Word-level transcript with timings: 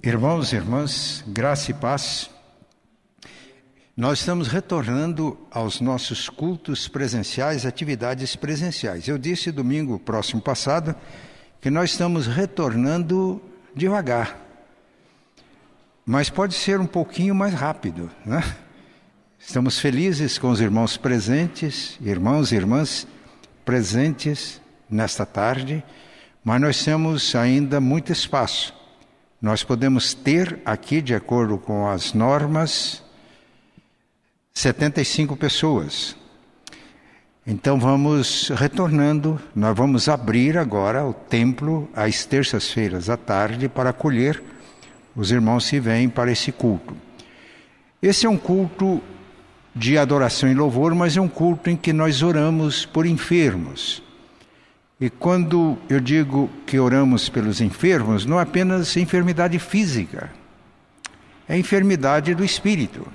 Irmãos 0.00 0.52
e 0.52 0.56
irmãs, 0.56 1.24
graça 1.26 1.72
e 1.72 1.74
paz. 1.74 2.30
Nós 3.96 4.20
estamos 4.20 4.46
retornando 4.46 5.36
aos 5.50 5.80
nossos 5.80 6.28
cultos 6.28 6.86
presenciais, 6.86 7.66
atividades 7.66 8.36
presenciais. 8.36 9.08
Eu 9.08 9.18
disse 9.18 9.50
domingo 9.50 9.98
próximo 9.98 10.40
passado 10.40 10.94
que 11.60 11.68
nós 11.68 11.90
estamos 11.90 12.28
retornando 12.28 13.42
devagar, 13.74 14.38
mas 16.06 16.30
pode 16.30 16.54
ser 16.54 16.78
um 16.78 16.86
pouquinho 16.86 17.34
mais 17.34 17.52
rápido, 17.52 18.08
né? 18.24 18.44
Estamos 19.36 19.80
felizes 19.80 20.38
com 20.38 20.50
os 20.50 20.60
irmãos 20.60 20.96
presentes, 20.96 21.98
irmãos 22.00 22.52
e 22.52 22.54
irmãs 22.54 23.04
presentes 23.64 24.60
nesta 24.88 25.26
tarde, 25.26 25.82
mas 26.44 26.60
nós 26.60 26.84
temos 26.84 27.34
ainda 27.34 27.80
muito 27.80 28.12
espaço 28.12 28.77
nós 29.40 29.62
podemos 29.62 30.14
ter 30.14 30.60
aqui, 30.64 31.00
de 31.00 31.14
acordo 31.14 31.58
com 31.58 31.88
as 31.88 32.12
normas, 32.12 33.02
75 34.52 35.36
pessoas. 35.36 36.16
Então 37.46 37.78
vamos 37.78 38.48
retornando, 38.50 39.40
nós 39.54 39.76
vamos 39.76 40.08
abrir 40.08 40.58
agora 40.58 41.06
o 41.06 41.14
templo 41.14 41.88
às 41.94 42.26
terças-feiras 42.26 43.08
à 43.08 43.16
tarde 43.16 43.68
para 43.68 43.90
acolher 43.90 44.42
os 45.14 45.30
irmãos 45.30 45.70
que 45.70 45.80
vêm 45.80 46.08
para 46.08 46.30
esse 46.30 46.52
culto. 46.52 46.94
Esse 48.02 48.26
é 48.26 48.28
um 48.28 48.36
culto 48.36 49.00
de 49.74 49.96
adoração 49.96 50.50
e 50.50 50.54
louvor, 50.54 50.94
mas 50.94 51.16
é 51.16 51.20
um 51.20 51.28
culto 51.28 51.70
em 51.70 51.76
que 51.76 51.92
nós 51.92 52.22
oramos 52.22 52.84
por 52.84 53.06
enfermos. 53.06 54.02
E 55.00 55.08
quando 55.08 55.78
eu 55.88 56.00
digo 56.00 56.50
que 56.66 56.78
oramos 56.78 57.28
pelos 57.28 57.60
enfermos, 57.60 58.26
não 58.26 58.40
é 58.40 58.42
apenas 58.42 58.96
enfermidade 58.96 59.58
física, 59.58 60.32
é 61.48 61.56
enfermidade 61.56 62.34
do 62.34 62.44
espírito, 62.44 63.06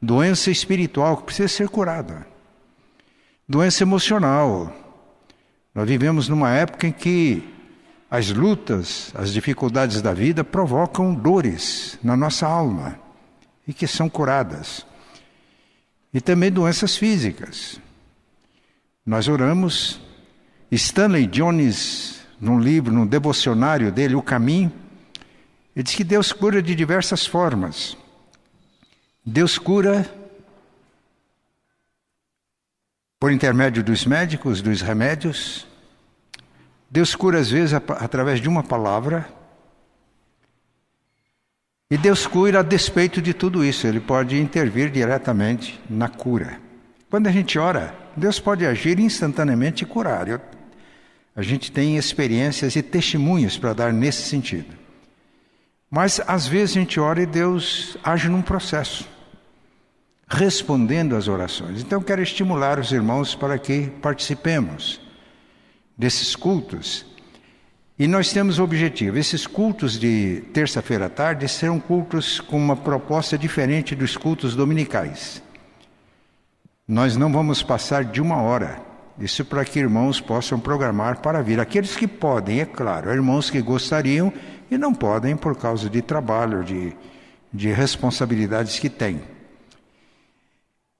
doença 0.00 0.50
espiritual 0.50 1.18
que 1.18 1.24
precisa 1.24 1.48
ser 1.48 1.68
curada, 1.68 2.26
doença 3.48 3.84
emocional. 3.84 4.74
Nós 5.72 5.88
vivemos 5.88 6.28
numa 6.28 6.50
época 6.50 6.88
em 6.88 6.92
que 6.92 7.48
as 8.10 8.30
lutas, 8.30 9.12
as 9.14 9.32
dificuldades 9.32 10.02
da 10.02 10.12
vida 10.12 10.42
provocam 10.42 11.14
dores 11.14 11.98
na 12.02 12.16
nossa 12.16 12.46
alma 12.46 12.98
e 13.66 13.72
que 13.72 13.86
são 13.86 14.08
curadas. 14.08 14.84
E 16.12 16.20
também 16.20 16.50
doenças 16.50 16.96
físicas. 16.96 17.80
Nós 19.06 19.28
oramos 19.28 19.98
Stanley 20.76 21.26
Jones, 21.26 22.22
num 22.40 22.58
livro, 22.58 22.92
num 22.92 23.06
devocionário 23.06 23.92
dele, 23.92 24.14
O 24.14 24.22
Caminho, 24.22 24.72
ele 25.76 25.82
diz 25.82 25.94
que 25.94 26.02
Deus 26.02 26.32
cura 26.32 26.62
de 26.62 26.74
diversas 26.74 27.26
formas. 27.26 27.96
Deus 29.24 29.58
cura 29.58 30.06
por 33.20 33.30
intermédio 33.30 33.84
dos 33.84 34.06
médicos, 34.06 34.62
dos 34.62 34.80
remédios. 34.80 35.66
Deus 36.90 37.14
cura 37.14 37.38
às 37.38 37.50
vezes 37.50 37.74
através 37.74 38.40
de 38.40 38.48
uma 38.48 38.62
palavra. 38.62 39.28
E 41.90 41.98
Deus 41.98 42.26
cura 42.26 42.60
a 42.60 42.62
despeito 42.62 43.20
de 43.20 43.34
tudo 43.34 43.62
isso, 43.62 43.86
Ele 43.86 44.00
pode 44.00 44.40
intervir 44.40 44.90
diretamente 44.90 45.78
na 45.88 46.08
cura. 46.08 46.58
Quando 47.10 47.26
a 47.26 47.30
gente 47.30 47.58
ora, 47.58 47.94
Deus 48.16 48.40
pode 48.40 48.64
agir 48.64 48.98
instantaneamente 48.98 49.84
e 49.84 49.86
curar. 49.86 50.28
Eu 50.28 50.40
a 51.34 51.42
gente 51.42 51.72
tem 51.72 51.96
experiências 51.96 52.76
e 52.76 52.82
testemunhos 52.82 53.56
para 53.56 53.72
dar 53.72 53.92
nesse 53.92 54.22
sentido. 54.22 54.76
Mas 55.90 56.20
às 56.26 56.46
vezes 56.46 56.76
a 56.76 56.80
gente 56.80 57.00
ora 57.00 57.22
e 57.22 57.26
Deus 57.26 57.96
age 58.02 58.28
num 58.28 58.42
processo, 58.42 59.08
respondendo 60.28 61.16
às 61.16 61.28
orações. 61.28 61.80
Então 61.80 62.02
quero 62.02 62.22
estimular 62.22 62.78
os 62.78 62.92
irmãos 62.92 63.34
para 63.34 63.58
que 63.58 63.88
participemos 64.00 65.00
desses 65.96 66.34
cultos. 66.36 67.06
E 67.98 68.06
nós 68.06 68.32
temos 68.32 68.58
o 68.58 68.64
objetivo: 68.64 69.18
esses 69.18 69.46
cultos 69.46 69.98
de 69.98 70.42
terça-feira 70.52 71.06
à 71.06 71.10
tarde 71.10 71.48
serão 71.48 71.78
cultos 71.78 72.40
com 72.40 72.58
uma 72.58 72.76
proposta 72.76 73.38
diferente 73.38 73.94
dos 73.94 74.16
cultos 74.16 74.54
dominicais. 74.54 75.42
Nós 76.88 77.16
não 77.16 77.32
vamos 77.32 77.62
passar 77.62 78.04
de 78.04 78.20
uma 78.20 78.42
hora 78.42 78.91
isso 79.18 79.44
para 79.44 79.64
que 79.64 79.78
irmãos 79.78 80.20
possam 80.20 80.58
programar 80.58 81.20
para 81.20 81.42
vir. 81.42 81.60
Aqueles 81.60 81.96
que 81.96 82.08
podem, 82.08 82.60
é 82.60 82.64
claro, 82.64 83.10
irmãos 83.10 83.50
que 83.50 83.60
gostariam 83.60 84.32
e 84.70 84.78
não 84.78 84.94
podem 84.94 85.36
por 85.36 85.56
causa 85.56 85.88
de 85.90 86.00
trabalho, 86.00 86.64
de, 86.64 86.96
de 87.52 87.70
responsabilidades 87.72 88.78
que 88.78 88.88
têm. 88.88 89.20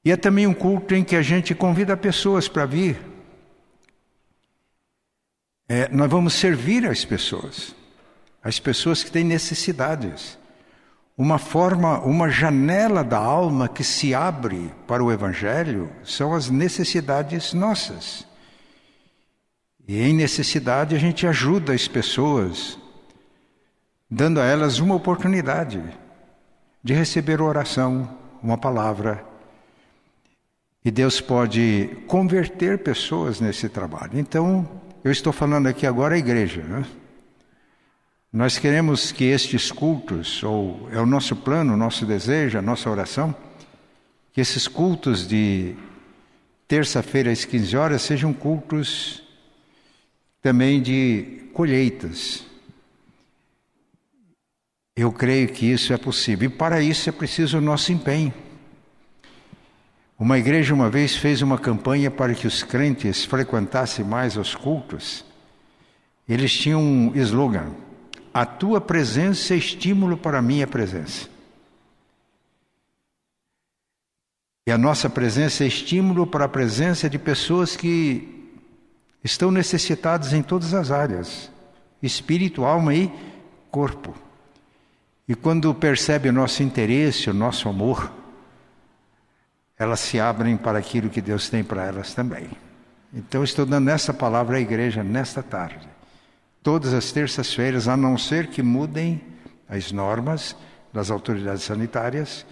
E 0.05 0.11
é 0.11 0.17
também 0.17 0.47
um 0.47 0.55
culto 0.55 0.95
em 0.95 1.05
que 1.05 1.17
a 1.17 1.23
gente 1.23 1.55
convida 1.55 1.97
pessoas 1.97 2.49
para 2.49 2.67
vir. 2.67 3.01
É, 5.69 5.89
nós 5.89 6.11
vamos 6.11 6.35
servir 6.35 6.87
as 6.87 7.05
pessoas, 7.05 7.75
as 8.43 8.59
pessoas 8.59 9.03
que 9.03 9.11
têm 9.11 9.25
necessidades 9.25 10.39
uma 11.17 11.39
forma, 11.39 12.01
uma 12.01 12.29
janela 12.31 13.05
da 13.05 13.19
alma 13.19 13.69
que 13.69 13.85
se 13.85 14.15
abre 14.15 14.73
para 14.87 15.05
o 15.05 15.13
Evangelho 15.13 15.91
são 16.03 16.35
as 16.35 16.49
necessidades 16.49 17.53
nossas. 17.53 18.27
E 19.87 20.01
em 20.01 20.15
necessidade 20.15 20.95
a 20.95 20.99
gente 20.99 21.27
ajuda 21.27 21.73
as 21.73 21.87
pessoas, 21.87 22.79
dando 24.11 24.41
a 24.41 24.45
elas 24.45 24.79
uma 24.79 24.95
oportunidade 24.95 25.83
de 26.83 26.95
receber 26.95 27.41
oração, 27.41 28.09
uma 28.43 28.57
palavra. 28.57 29.25
E 30.85 30.91
Deus 30.91 31.21
pode 31.21 31.91
converter 32.07 32.79
pessoas 32.79 33.41
nesse 33.41 33.69
trabalho. 33.69 34.19
Então, 34.19 34.69
eu 35.05 35.13
estou 35.13 35.33
falando 35.33 35.67
aqui 35.67 35.87
agora 35.87 36.15
a 36.15 36.19
igreja, 36.19 36.63
né? 36.63 36.85
Nós 38.33 38.59
queremos 38.59 39.13
que 39.13 39.25
estes 39.25 39.71
cultos, 39.71 40.43
ou 40.43 40.89
é 40.91 40.99
o 40.99 41.05
nosso 41.05 41.37
plano, 41.37 41.75
o 41.75 41.77
nosso 41.77 42.07
desejo, 42.07 42.57
a 42.57 42.63
nossa 42.63 42.89
oração, 42.89 43.35
que 44.33 44.41
esses 44.41 44.67
cultos 44.67 45.29
de 45.29 45.75
terça-feira 46.67 47.31
às 47.31 47.45
15 47.45 47.77
horas 47.77 48.01
sejam 48.01 48.33
cultos 48.33 49.23
também 50.41 50.81
de 50.81 51.51
colheitas. 51.53 52.43
Eu 54.97 55.13
creio 55.13 55.49
que 55.49 55.67
isso 55.67 55.93
é 55.93 55.99
possível 55.99 56.49
e 56.49 56.53
para 56.53 56.81
isso 56.81 57.11
é 57.11 57.13
preciso 57.13 57.59
o 57.59 57.61
nosso 57.61 57.93
empenho. 57.93 58.33
Uma 60.19 60.39
igreja 60.39 60.73
uma 60.73 60.89
vez 60.89 61.15
fez 61.15 61.43
uma 61.43 61.59
campanha 61.59 62.11
para 62.11 62.35
que 62.35 62.47
os 62.47 62.63
crentes 62.63 63.27
frequentassem 63.27 64.07
mais 64.07 64.39
os 64.39 64.55
cultos. 64.55 65.23
Eles 66.27 66.51
tinham 66.51 66.81
um 66.81 67.13
slogan: 67.15 67.73
a 68.33 68.47
tua 68.47 68.81
presença 68.81 69.55
é 69.55 69.57
estímulo 69.57 70.17
para 70.17 70.39
a 70.39 70.43
minha 70.43 70.67
presença. 70.67 71.29
E 74.67 74.71
a 74.71 74.79
nossa 74.79 75.11
presença 75.11 75.65
é 75.65 75.67
estímulo 75.67 76.27
para 76.27 76.45
a 76.45 76.49
presença 76.49 77.11
de 77.11 77.19
pessoas 77.19 77.77
que 77.77 78.51
estão 79.23 79.51
necessitadas 79.51 80.33
em 80.33 80.43
todas 80.43 80.73
as 80.73 80.91
áreas 80.91 81.51
espírito, 82.03 82.65
alma 82.65 82.93
e 82.93 83.13
corpo. 83.71 84.13
E 85.29 85.37
quando 85.37 85.73
percebe 85.73 86.29
o 86.29 86.33
nosso 86.33 86.61
interesse, 86.61 87.31
o 87.31 87.35
nosso 87.35 87.69
amor, 87.69 88.13
elas 89.79 90.01
se 90.01 90.19
abrem 90.19 90.57
para 90.57 90.79
aquilo 90.79 91.09
que 91.09 91.21
Deus 91.21 91.49
tem 91.49 91.63
para 91.63 91.87
elas 91.87 92.13
também. 92.13 92.51
Então, 93.15 93.45
estou 93.45 93.65
dando 93.65 93.89
essa 93.89 94.13
palavra 94.13 94.57
à 94.57 94.61
igreja 94.61 95.05
nesta 95.05 95.45
tarde 95.45 95.92
todas 96.63 96.95
as 96.95 97.11
terças-feiras, 97.11 97.89
a 97.89 97.97
não 97.97 98.17
ser 98.17 98.49
que 98.49 98.63
mudem 98.63 99.21
as 99.69 99.91
normas 99.91 100.57
das 100.93 101.11
autoridades 101.11 101.65
sanitárias. 101.65 102.47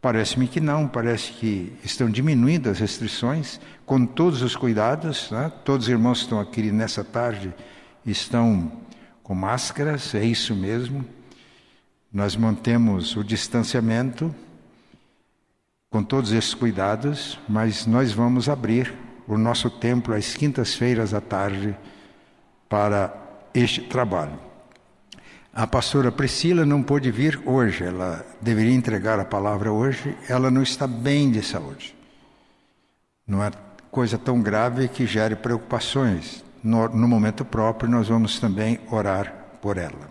Parece-me 0.00 0.46
que 0.48 0.60
não, 0.60 0.86
parece 0.88 1.32
que 1.32 1.72
estão 1.84 2.10
diminuindo 2.10 2.68
as 2.68 2.78
restrições, 2.78 3.60
com 3.86 4.04
todos 4.04 4.42
os 4.42 4.56
cuidados. 4.56 5.30
Né? 5.30 5.50
Todos 5.64 5.86
os 5.86 5.90
irmãos 5.90 6.18
que 6.18 6.24
estão 6.24 6.40
aqui 6.40 6.70
nessa 6.70 7.04
tarde 7.04 7.52
estão 8.04 8.72
com 9.22 9.34
máscaras, 9.34 10.14
é 10.14 10.24
isso 10.24 10.54
mesmo. 10.54 11.04
Nós 12.12 12.36
mantemos 12.36 13.16
o 13.16 13.24
distanciamento 13.24 14.34
com 15.88 16.02
todos 16.02 16.32
esses 16.32 16.52
cuidados, 16.52 17.38
mas 17.48 17.86
nós 17.86 18.12
vamos 18.12 18.48
abrir 18.48 18.92
o 19.26 19.38
nosso 19.38 19.70
templo 19.70 20.14
às 20.14 20.34
quintas-feiras 20.34 21.14
à 21.14 21.20
tarde 21.20 21.76
para 22.68 23.21
este 23.54 23.82
trabalho. 23.82 24.38
A 25.52 25.66
pastora 25.66 26.10
Priscila 26.10 26.64
não 26.64 26.82
pôde 26.82 27.10
vir 27.10 27.40
hoje, 27.44 27.84
ela 27.84 28.24
deveria 28.40 28.74
entregar 28.74 29.20
a 29.20 29.24
palavra 29.24 29.70
hoje, 29.70 30.16
ela 30.28 30.50
não 30.50 30.62
está 30.62 30.86
bem 30.86 31.30
de 31.30 31.42
saúde. 31.42 31.94
Não 33.26 33.42
é 33.42 33.50
coisa 33.90 34.16
tão 34.16 34.40
grave 34.40 34.88
que 34.88 35.06
gere 35.06 35.36
preocupações. 35.36 36.42
No, 36.64 36.88
no 36.88 37.06
momento 37.06 37.44
próprio, 37.44 37.90
nós 37.90 38.08
vamos 38.08 38.38
também 38.38 38.80
orar 38.90 39.58
por 39.60 39.76
ela. 39.76 40.10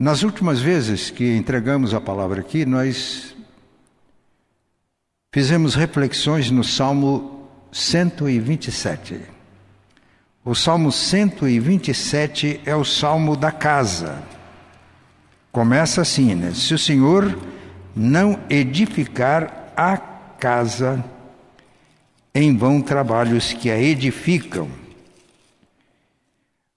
Nas 0.00 0.24
últimas 0.24 0.58
vezes 0.58 1.10
que 1.10 1.36
entregamos 1.36 1.94
a 1.94 2.00
palavra 2.00 2.40
aqui, 2.40 2.66
nós 2.66 3.36
fizemos 5.32 5.76
reflexões 5.76 6.50
no 6.50 6.64
Salmo 6.64 7.41
127. 7.72 9.22
O 10.44 10.54
Salmo 10.54 10.92
127 10.92 12.60
é 12.66 12.76
o 12.76 12.84
salmo 12.84 13.34
da 13.34 13.50
casa. 13.50 14.22
Começa 15.50 16.02
assim, 16.02 16.34
né? 16.34 16.52
Se 16.52 16.74
o 16.74 16.78
Senhor 16.78 17.38
não 17.96 18.38
edificar 18.50 19.72
a 19.74 19.96
casa, 19.96 21.02
em 22.34 22.54
vão 22.56 22.82
trabalhos 22.82 23.54
que 23.54 23.70
a 23.70 23.78
edificam. 23.78 24.68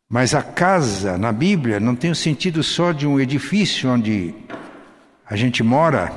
Mas 0.08 0.34
a 0.34 0.42
casa 0.42 1.18
na 1.18 1.32
Bíblia 1.32 1.80
não 1.80 1.96
tem 1.96 2.12
o 2.12 2.16
sentido 2.16 2.64
só 2.64 2.94
de 2.94 3.06
um 3.06 3.20
edifício 3.20 3.90
onde 3.90 4.34
a 5.26 5.36
gente 5.36 5.62
mora, 5.64 6.14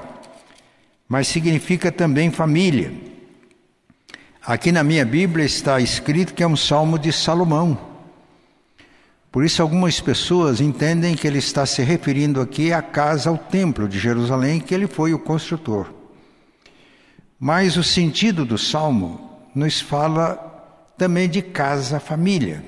mas 1.08 1.26
significa 1.26 1.90
também 1.90 2.30
família. 2.30 3.07
Aqui 4.48 4.72
na 4.72 4.82
minha 4.82 5.04
Bíblia 5.04 5.44
está 5.44 5.78
escrito 5.78 6.32
que 6.32 6.42
é 6.42 6.46
um 6.46 6.56
salmo 6.56 6.98
de 6.98 7.12
Salomão. 7.12 7.78
Por 9.30 9.44
isso, 9.44 9.60
algumas 9.60 10.00
pessoas 10.00 10.58
entendem 10.58 11.14
que 11.14 11.26
ele 11.26 11.36
está 11.36 11.66
se 11.66 11.82
referindo 11.82 12.40
aqui 12.40 12.72
à 12.72 12.80
casa, 12.80 13.28
ao 13.28 13.36
templo 13.36 13.86
de 13.86 13.98
Jerusalém, 13.98 14.58
que 14.58 14.74
ele 14.74 14.86
foi 14.86 15.12
o 15.12 15.18
construtor. 15.18 15.92
Mas 17.38 17.76
o 17.76 17.84
sentido 17.84 18.42
do 18.42 18.56
salmo 18.56 19.38
nos 19.54 19.82
fala 19.82 20.36
também 20.96 21.28
de 21.28 21.42
casa, 21.42 22.00
família. 22.00 22.64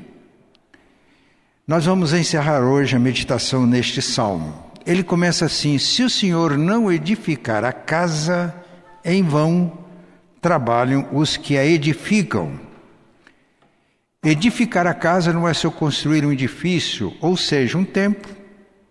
Nós 1.66 1.86
vamos 1.86 2.12
encerrar 2.12 2.60
hoje 2.60 2.94
a 2.94 2.98
meditação 2.98 3.64
neste 3.64 4.02
salmo. 4.02 4.52
Ele 4.84 5.02
começa 5.02 5.46
assim: 5.46 5.78
Se 5.78 6.02
o 6.02 6.10
Senhor 6.10 6.58
não 6.58 6.92
edificar 6.92 7.64
a 7.64 7.72
casa, 7.72 8.54
em 9.02 9.22
vão 9.22 9.88
trabalham 10.40 11.08
os 11.12 11.36
que 11.36 11.56
a 11.56 11.64
edificam. 11.64 12.58
Edificar 14.22 14.86
a 14.86 14.94
casa 14.94 15.32
não 15.32 15.48
é 15.48 15.54
só 15.54 15.70
construir 15.70 16.24
um 16.24 16.32
edifício, 16.32 17.14
ou 17.20 17.36
seja, 17.36 17.78
um 17.78 17.84
templo 17.84 18.34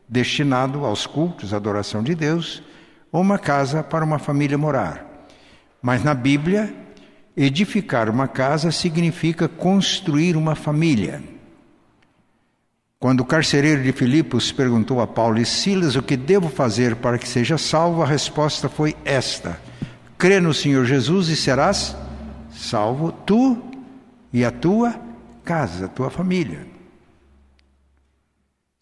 destinado 0.08 0.86
aos 0.86 1.06
cultos, 1.06 1.54
à 1.54 1.58
adoração 1.58 2.02
de 2.02 2.16
Deus, 2.16 2.64
ou 3.12 3.22
uma 3.22 3.38
casa 3.38 3.84
para 3.84 4.04
uma 4.04 4.18
família 4.18 4.58
morar. 4.58 5.28
Mas 5.82 6.04
na 6.04 6.14
Bíblia, 6.14 6.74
edificar 7.38 8.10
uma 8.10 8.28
casa 8.28 8.72
significa 8.72 9.48
construir 9.48 10.36
uma 10.36 10.56
família. 10.56 11.22
Quando 13.00 13.22
o 13.22 13.26
carcereiro 13.26 13.82
de 13.82 13.94
Filipos 13.94 14.52
perguntou 14.52 15.00
a 15.00 15.08
Paulo 15.08 15.40
e 15.40 15.46
Silas 15.46 15.96
o 15.96 16.04
que 16.04 16.18
devo 16.18 16.50
fazer 16.50 16.98
para 16.98 17.18
que 17.18 17.28
seja 17.28 17.58
salvo, 17.58 18.02
a 18.02 18.06
resposta 18.06 18.68
foi 18.68 18.94
esta: 19.06 19.58
crê 20.20 20.42
no 20.42 20.54
Senhor 20.54 20.86
Jesus 20.86 21.30
e 21.30 21.36
serás 21.36 21.96
salvo, 22.52 23.12
tu 23.12 23.58
e 24.34 24.44
a 24.44 24.52
tua 24.52 25.00
casa, 25.46 25.86
a 25.86 25.88
tua 25.88 26.10
família. 26.10 26.68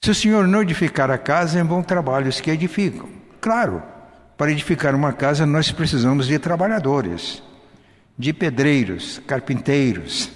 Se 0.04 0.10
o 0.10 0.16
Senhor 0.16 0.48
não 0.48 0.64
edificar 0.64 1.12
a 1.12 1.18
casa, 1.18 1.60
é 1.60 1.64
bom 1.64 1.84
trabalho 1.84 2.28
os 2.28 2.42
que 2.42 2.50
edificam. 2.50 3.08
Claro, 3.40 3.84
para 4.36 4.52
edificar 4.52 4.96
uma 4.96 5.14
casa 5.14 5.46
nós 5.46 5.72
precisamos 5.72 6.28
de 6.28 6.40
trabalhadores, 6.40 7.44
de 8.18 8.34
pedreiros, 8.34 9.20
carpinteiros. 9.28 10.32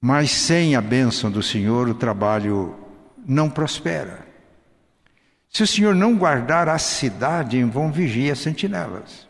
Mas 0.00 0.30
sem 0.30 0.74
a 0.74 0.80
bênção 0.80 1.30
do 1.30 1.42
Senhor, 1.42 1.88
o 1.88 1.94
trabalho 1.94 2.74
não 3.26 3.50
prospera. 3.50 4.25
Se 5.56 5.62
o 5.62 5.66
Senhor 5.66 5.94
não 5.94 6.14
guardar 6.14 6.68
a 6.68 6.76
cidade, 6.76 7.64
vão 7.64 7.90
vigiar 7.90 8.36
sentinelas. 8.36 9.26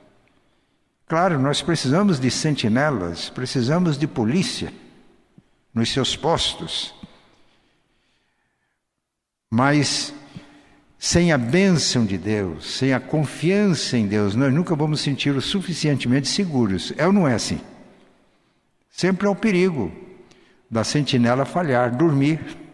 Claro, 1.07 1.39
nós 1.39 1.63
precisamos 1.63 2.19
de 2.19 2.33
sentinelas, 2.33 3.31
precisamos 3.31 3.97
de 3.97 4.09
polícia 4.09 4.73
nos 5.73 5.89
seus 5.93 6.17
postos. 6.17 6.93
Mas 9.49 10.13
sem 10.99 11.31
a 11.31 11.39
bênção 11.39 12.05
de 12.05 12.19
Deus, 12.19 12.75
sem 12.77 12.93
a 12.93 12.99
confiança 12.99 13.97
em 13.97 14.09
Deus, 14.09 14.35
nós 14.35 14.53
nunca 14.53 14.75
vamos 14.75 15.03
sentir 15.03 15.31
o 15.31 15.41
suficientemente 15.41 16.27
seguros. 16.27 16.93
É 16.97 17.07
ou 17.07 17.13
não 17.13 17.29
é 17.29 17.35
assim? 17.35 17.61
Sempre 18.91 19.29
há 19.29 19.31
o 19.31 19.37
perigo 19.37 19.93
da 20.69 20.83
sentinela 20.83 21.45
falhar, 21.45 21.97
dormir. 21.97 22.66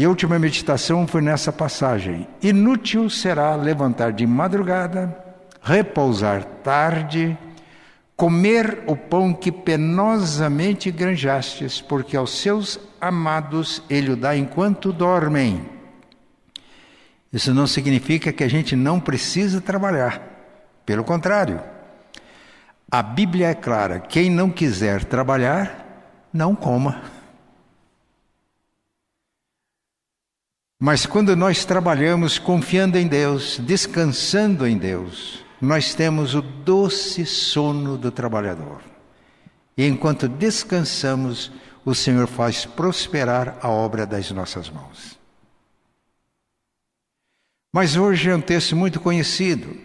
E 0.00 0.04
a 0.06 0.08
última 0.08 0.38
meditação 0.38 1.06
foi 1.06 1.20
nessa 1.20 1.52
passagem. 1.52 2.26
Inútil 2.40 3.10
será 3.10 3.54
levantar 3.54 4.14
de 4.14 4.26
madrugada, 4.26 5.14
repousar 5.62 6.42
tarde, 6.64 7.36
comer 8.16 8.82
o 8.86 8.96
pão 8.96 9.34
que 9.34 9.52
penosamente 9.52 10.90
granjastes, 10.90 11.82
porque 11.82 12.16
aos 12.16 12.30
seus 12.38 12.80
amados 12.98 13.82
ele 13.90 14.12
o 14.12 14.16
dá 14.16 14.34
enquanto 14.34 14.90
dormem. 14.90 15.68
Isso 17.30 17.52
não 17.52 17.66
significa 17.66 18.32
que 18.32 18.42
a 18.42 18.48
gente 18.48 18.74
não 18.74 18.98
precisa 18.98 19.60
trabalhar. 19.60 20.22
Pelo 20.86 21.04
contrário, 21.04 21.60
a 22.90 23.02
Bíblia 23.02 23.48
é 23.48 23.54
clara: 23.54 24.00
quem 24.00 24.30
não 24.30 24.48
quiser 24.48 25.04
trabalhar, 25.04 26.24
não 26.32 26.54
coma. 26.54 27.19
Mas 30.82 31.04
quando 31.04 31.36
nós 31.36 31.66
trabalhamos 31.66 32.38
confiando 32.38 32.96
em 32.96 33.06
Deus, 33.06 33.58
descansando 33.58 34.66
em 34.66 34.78
Deus, 34.78 35.44
nós 35.60 35.92
temos 35.94 36.34
o 36.34 36.40
doce 36.40 37.26
sono 37.26 37.98
do 37.98 38.10
trabalhador. 38.10 38.80
E 39.76 39.86
enquanto 39.86 40.26
descansamos, 40.26 41.52
o 41.84 41.94
Senhor 41.94 42.26
faz 42.26 42.64
prosperar 42.64 43.58
a 43.60 43.68
obra 43.68 44.06
das 44.06 44.30
nossas 44.30 44.70
mãos. 44.70 45.18
Mas 47.70 47.94
hoje 47.94 48.30
é 48.30 48.34
um 48.34 48.40
texto 48.40 48.74
muito 48.74 48.98
conhecido. 49.00 49.76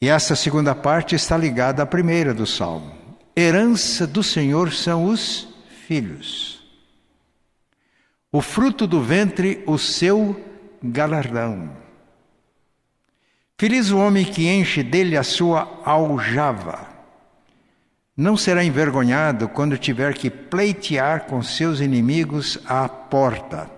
E 0.00 0.08
essa 0.08 0.34
segunda 0.34 0.74
parte 0.74 1.14
está 1.14 1.36
ligada 1.36 1.82
à 1.82 1.86
primeira 1.86 2.32
do 2.32 2.46
salmo. 2.46 2.94
Herança 3.36 4.06
do 4.06 4.22
Senhor 4.22 4.72
são 4.72 5.04
os 5.04 5.48
filhos 5.86 6.51
o 8.32 8.40
fruto 8.40 8.86
do 8.86 9.02
ventre, 9.02 9.62
o 9.66 9.76
seu 9.76 10.42
galardão. 10.82 11.70
Feliz 13.58 13.90
o 13.90 13.98
homem 13.98 14.24
que 14.24 14.48
enche 14.48 14.82
dele 14.82 15.18
a 15.18 15.22
sua 15.22 15.82
aljava. 15.84 16.88
Não 18.16 18.36
será 18.36 18.64
envergonhado 18.64 19.48
quando 19.48 19.76
tiver 19.76 20.14
que 20.14 20.30
pleitear 20.30 21.26
com 21.26 21.42
seus 21.42 21.80
inimigos 21.80 22.58
à 22.66 22.88
porta. 22.88 23.70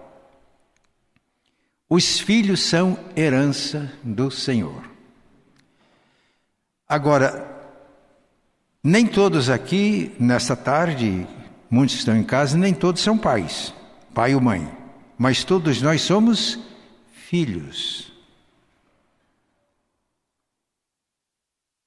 Os 1.90 2.20
filhos 2.20 2.62
são 2.62 2.96
herança 3.16 3.92
do 4.02 4.30
Senhor. 4.30 4.88
Agora, 6.88 7.50
nem 8.82 9.06
todos 9.06 9.50
aqui, 9.50 10.14
nesta 10.18 10.54
tarde, 10.54 11.26
muitos 11.68 11.96
estão 11.96 12.16
em 12.16 12.24
casa, 12.24 12.56
nem 12.56 12.72
todos 12.72 13.02
são 13.02 13.18
pais 13.18 13.74
pai 14.14 14.34
ou 14.34 14.40
mãe, 14.40 14.70
mas 15.18 15.42
todos 15.42 15.82
nós 15.82 16.00
somos 16.00 16.58
filhos. 17.12 18.12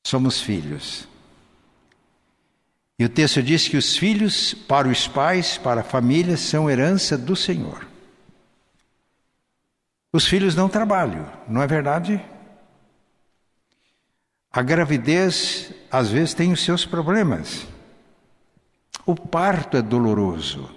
Somos 0.05 0.41
filhos. 0.41 1.07
E 2.99 3.05
o 3.05 3.09
texto 3.09 3.41
diz 3.41 3.67
que 3.67 3.77
os 3.77 3.95
filhos, 3.95 4.53
para 4.53 4.87
os 4.87 5.07
pais, 5.07 5.57
para 5.57 5.81
a 5.81 5.83
família, 5.83 6.35
são 6.35 6.69
herança 6.69 7.17
do 7.17 7.35
Senhor. 7.35 7.87
Os 10.11 10.25
filhos 10.25 10.55
não 10.55 10.67
trabalham, 10.67 11.31
não 11.47 11.61
é 11.61 11.67
verdade? 11.67 12.23
A 14.51 14.61
gravidez, 14.63 15.71
às 15.91 16.09
vezes, 16.09 16.33
tem 16.33 16.51
os 16.51 16.63
seus 16.63 16.85
problemas. 16.85 17.67
O 19.05 19.15
parto 19.15 19.77
é 19.77 19.81
doloroso. 19.81 20.76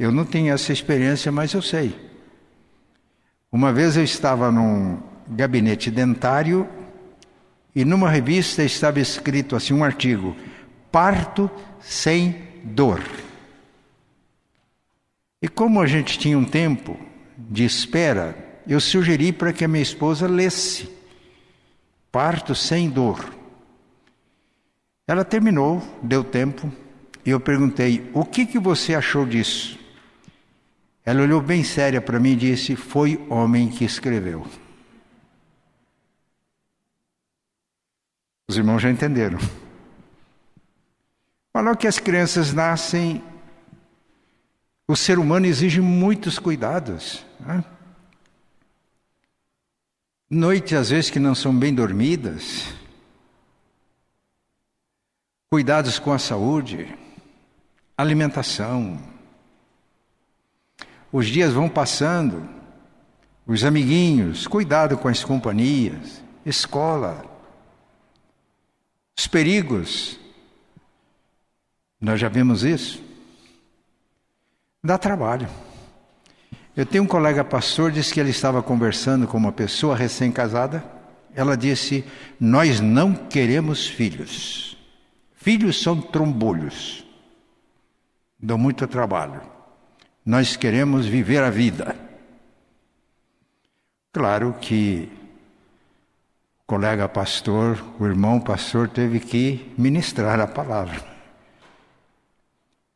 Eu 0.00 0.10
não 0.10 0.24
tenho 0.24 0.50
essa 0.54 0.72
experiência, 0.72 1.30
mas 1.30 1.52
eu 1.52 1.60
sei. 1.60 1.94
Uma 3.52 3.70
vez 3.70 3.98
eu 3.98 4.02
estava 4.02 4.50
num 4.50 4.98
gabinete 5.28 5.90
dentário 5.90 6.66
e 7.76 7.84
numa 7.84 8.08
revista 8.08 8.64
estava 8.64 8.98
escrito 8.98 9.54
assim 9.54 9.74
um 9.74 9.84
artigo: 9.84 10.34
Parto 10.90 11.50
sem 11.80 12.34
dor. 12.64 13.02
E 15.42 15.46
como 15.48 15.82
a 15.82 15.86
gente 15.86 16.18
tinha 16.18 16.38
um 16.38 16.46
tempo 16.46 16.98
de 17.36 17.66
espera, 17.66 18.34
eu 18.66 18.80
sugeri 18.80 19.34
para 19.34 19.52
que 19.52 19.66
a 19.66 19.68
minha 19.68 19.82
esposa 19.82 20.26
lesse 20.26 20.88
Parto 22.10 22.54
sem 22.54 22.88
dor. 22.88 23.34
Ela 25.06 25.26
terminou, 25.26 25.82
deu 26.02 26.24
tempo, 26.24 26.72
E 27.22 27.28
eu 27.28 27.38
perguntei: 27.38 28.10
O 28.14 28.24
que, 28.24 28.46
que 28.46 28.58
você 28.58 28.94
achou 28.94 29.26
disso? 29.26 29.79
Ela 31.10 31.22
olhou 31.22 31.40
bem 31.40 31.64
séria 31.64 32.00
para 32.00 32.20
mim 32.20 32.34
e 32.34 32.36
disse: 32.36 32.76
Foi 32.76 33.26
homem 33.28 33.68
que 33.68 33.84
escreveu. 33.84 34.46
Os 38.48 38.56
irmãos 38.56 38.78
já 38.78 38.88
entenderam. 38.88 39.40
Falou 41.52 41.76
que 41.76 41.88
as 41.88 41.98
crianças 41.98 42.52
nascem, 42.52 43.24
o 44.86 44.94
ser 44.94 45.18
humano 45.18 45.46
exige 45.46 45.80
muitos 45.80 46.38
cuidados. 46.38 47.26
Né? 47.40 47.64
Noites, 50.30 50.74
às 50.74 50.90
vezes, 50.90 51.10
que 51.10 51.18
não 51.18 51.34
são 51.34 51.52
bem 51.52 51.74
dormidas, 51.74 52.72
cuidados 55.50 55.98
com 55.98 56.12
a 56.12 56.20
saúde, 56.20 56.96
alimentação. 57.98 59.19
Os 61.12 61.26
dias 61.26 61.52
vão 61.52 61.68
passando, 61.68 62.48
os 63.46 63.64
amiguinhos, 63.64 64.46
cuidado 64.46 64.96
com 64.96 65.08
as 65.08 65.24
companhias, 65.24 66.22
escola, 66.46 67.24
os 69.18 69.26
perigos. 69.26 70.18
Nós 72.00 72.20
já 72.20 72.28
vimos 72.28 72.62
isso. 72.62 73.02
Dá 74.82 74.96
trabalho. 74.96 75.48
Eu 76.76 76.86
tenho 76.86 77.04
um 77.04 77.08
colega 77.08 77.44
pastor, 77.44 77.90
disse 77.90 78.14
que 78.14 78.20
ele 78.20 78.30
estava 78.30 78.62
conversando 78.62 79.26
com 79.26 79.36
uma 79.36 79.52
pessoa 79.52 79.96
recém-casada. 79.96 80.82
Ela 81.34 81.56
disse: 81.56 82.04
Nós 82.38 82.80
não 82.80 83.12
queremos 83.12 83.86
filhos. 83.86 84.76
Filhos 85.34 85.82
são 85.82 86.00
trombolhos. 86.00 87.04
Dão 88.38 88.56
muito 88.56 88.86
trabalho. 88.86 89.42
Nós 90.24 90.56
queremos 90.56 91.06
viver 91.06 91.42
a 91.42 91.50
vida. 91.50 91.96
Claro 94.12 94.54
que 94.60 95.08
o 96.62 96.66
colega 96.66 97.08
pastor, 97.08 97.82
o 97.98 98.06
irmão 98.06 98.40
pastor, 98.40 98.88
teve 98.88 99.20
que 99.20 99.72
ministrar 99.78 100.38
a 100.40 100.46
palavra. 100.46 101.02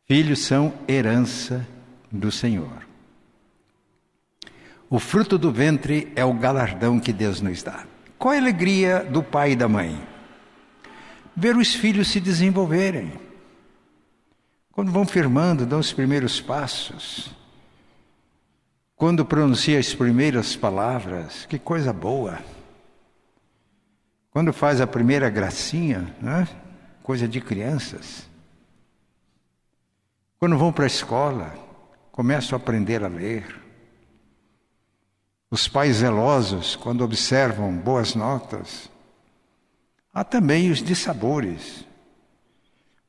Filhos 0.07 0.41
são 0.41 0.73
herança 0.87 1.67
do 2.13 2.31
Senhor. 2.31 2.85
O 4.91 4.99
fruto 4.99 5.39
do 5.39 5.51
ventre 5.51 6.13
é 6.15 6.25
o 6.25 6.35
galardão 6.35 7.01
que 7.01 7.13
Deus 7.13 7.41
nos 7.41 7.63
dá. 7.63 7.87
Qual 8.19 8.35
a 8.35 8.37
alegria 8.37 9.01
do 9.05 9.23
pai 9.23 9.53
e 9.53 9.57
da 9.57 9.67
mãe? 9.67 10.01
Ver 11.35 11.57
os 11.57 11.75
filhos 11.75 12.09
se 12.09 12.21
desenvolverem. 12.21 13.24
Quando 14.75 14.91
vão 14.91 15.07
firmando, 15.07 15.65
dão 15.65 15.79
os 15.79 15.93
primeiros 15.93 16.41
passos. 16.41 17.31
Quando 18.97 19.25
pronuncia 19.25 19.79
as 19.79 19.95
primeiras 19.95 20.57
palavras, 20.57 21.47
que 21.47 21.61
coisa 21.61 21.93
boa. 21.93 22.41
Quando 24.33 24.53
faz 24.53 24.81
a 24.81 24.87
primeira 24.87 25.31
gracinha, 25.31 26.13
né? 26.21 26.49
coisa 27.05 27.29
de 27.29 27.41
crianças. 27.41 28.29
Quando 30.41 30.59
vão 30.59 30.73
para 30.73 30.85
a 30.85 30.89
escola, 30.89 31.55
começam 32.11 32.59
a 32.59 32.61
aprender 32.61 33.05
a 33.05 33.09
ler. 33.09 33.63
Os 35.53 35.69
pais 35.69 35.99
zelosos, 35.99 36.75
quando 36.75 37.05
observam 37.05 37.77
boas 37.77 38.17
notas. 38.17 38.91
Há 40.13 40.25
também 40.25 40.69
os 40.73 40.83
dissabores. 40.83 41.87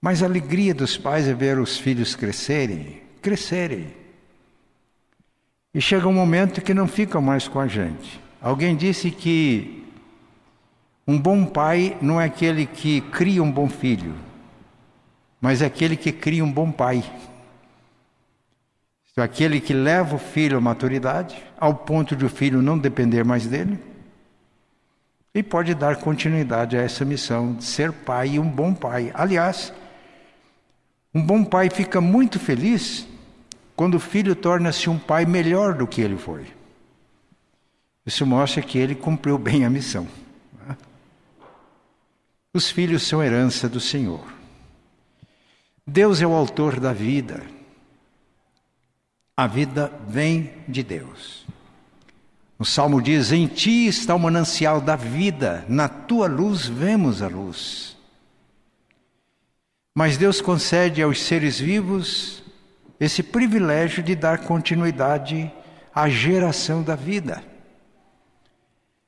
Mas 0.05 0.21
a 0.21 0.27
alegria 0.27 0.71
dos 0.71 0.95
pais 0.95 1.27
é 1.27 1.33
ver 1.33 1.57
os 1.57 1.79
filhos 1.79 2.13
crescerem, 2.13 3.01
crescerem. 3.23 3.87
E 5.73 5.81
chega 5.81 6.07
um 6.07 6.13
momento 6.13 6.61
que 6.61 6.75
não 6.75 6.87
ficam 6.87 7.19
mais 7.19 7.47
com 7.47 7.59
a 7.59 7.65
gente. 7.65 8.21
Alguém 8.39 8.75
disse 8.75 9.09
que 9.09 9.83
um 11.07 11.17
bom 11.19 11.43
pai 11.43 11.97
não 12.03 12.21
é 12.21 12.25
aquele 12.25 12.67
que 12.67 13.01
cria 13.01 13.41
um 13.41 13.51
bom 13.51 13.67
filho, 13.67 14.13
mas 15.41 15.63
é 15.63 15.65
aquele 15.65 15.97
que 15.97 16.11
cria 16.11 16.45
um 16.45 16.53
bom 16.53 16.71
pai. 16.71 17.03
Então, 19.11 19.23
aquele 19.23 19.59
que 19.59 19.73
leva 19.73 20.17
o 20.17 20.19
filho 20.19 20.59
à 20.59 20.61
maturidade, 20.61 21.35
ao 21.59 21.73
ponto 21.73 22.15
de 22.15 22.25
o 22.25 22.29
filho 22.29 22.61
não 22.61 22.77
depender 22.77 23.25
mais 23.25 23.47
dele, 23.47 23.79
e 25.33 25.41
pode 25.41 25.73
dar 25.73 25.95
continuidade 25.95 26.77
a 26.77 26.81
essa 26.83 27.03
missão 27.03 27.55
de 27.55 27.63
ser 27.63 27.91
pai 27.91 28.33
e 28.33 28.39
um 28.39 28.47
bom 28.47 28.71
pai. 28.71 29.09
Aliás, 29.15 29.73
um 31.15 31.21
bom 31.21 31.45
pai 31.45 31.69
fica 31.69 32.01
muito 32.01 32.37
feliz 32.37 33.07
quando 33.73 33.95
o 33.95 33.99
filho 34.01 34.35
torna-se 34.35 34.89
um 34.89 34.99
pai 34.99 35.25
melhor 35.25 35.73
do 35.73 35.87
que 35.87 36.01
ele 36.01 36.17
foi. 36.17 36.45
Isso 38.05 38.25
mostra 38.25 38.61
que 38.61 38.77
ele 38.77 38.93
cumpriu 38.93 39.37
bem 39.37 39.63
a 39.63 39.69
missão. 39.69 40.05
Os 42.53 42.69
filhos 42.69 43.03
são 43.03 43.23
herança 43.23 43.69
do 43.69 43.79
Senhor. 43.79 44.25
Deus 45.87 46.21
é 46.21 46.27
o 46.27 46.33
autor 46.33 46.81
da 46.81 46.91
vida. 46.91 47.43
A 49.37 49.47
vida 49.47 49.91
vem 50.07 50.51
de 50.67 50.83
Deus. 50.83 51.45
O 52.59 52.65
salmo 52.65 53.01
diz: 53.01 53.31
Em 53.31 53.47
ti 53.47 53.87
está 53.87 54.15
o 54.15 54.19
manancial 54.19 54.81
da 54.81 54.97
vida, 54.97 55.65
na 55.69 55.87
tua 55.87 56.27
luz 56.27 56.65
vemos 56.65 57.21
a 57.21 57.27
luz. 57.27 57.94
Mas 59.97 60.17
Deus 60.17 60.41
concede 60.41 61.01
aos 61.01 61.23
seres 61.23 61.57
vivos 61.57 62.43
esse 62.99 63.23
privilégio 63.23 64.03
de 64.03 64.13
dar 64.13 64.39
continuidade 64.39 65.49
à 65.93 66.09
geração 66.09 66.83
da 66.83 66.95
vida. 66.95 67.41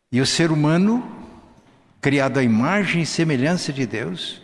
E 0.10 0.22
o 0.22 0.25
ser 0.25 0.50
humano, 0.50 1.06
criado 2.00 2.39
à 2.39 2.44
imagem 2.44 3.01
e 3.01 3.06
semelhança 3.06 3.74
de 3.74 3.86
Deus, 3.86 4.41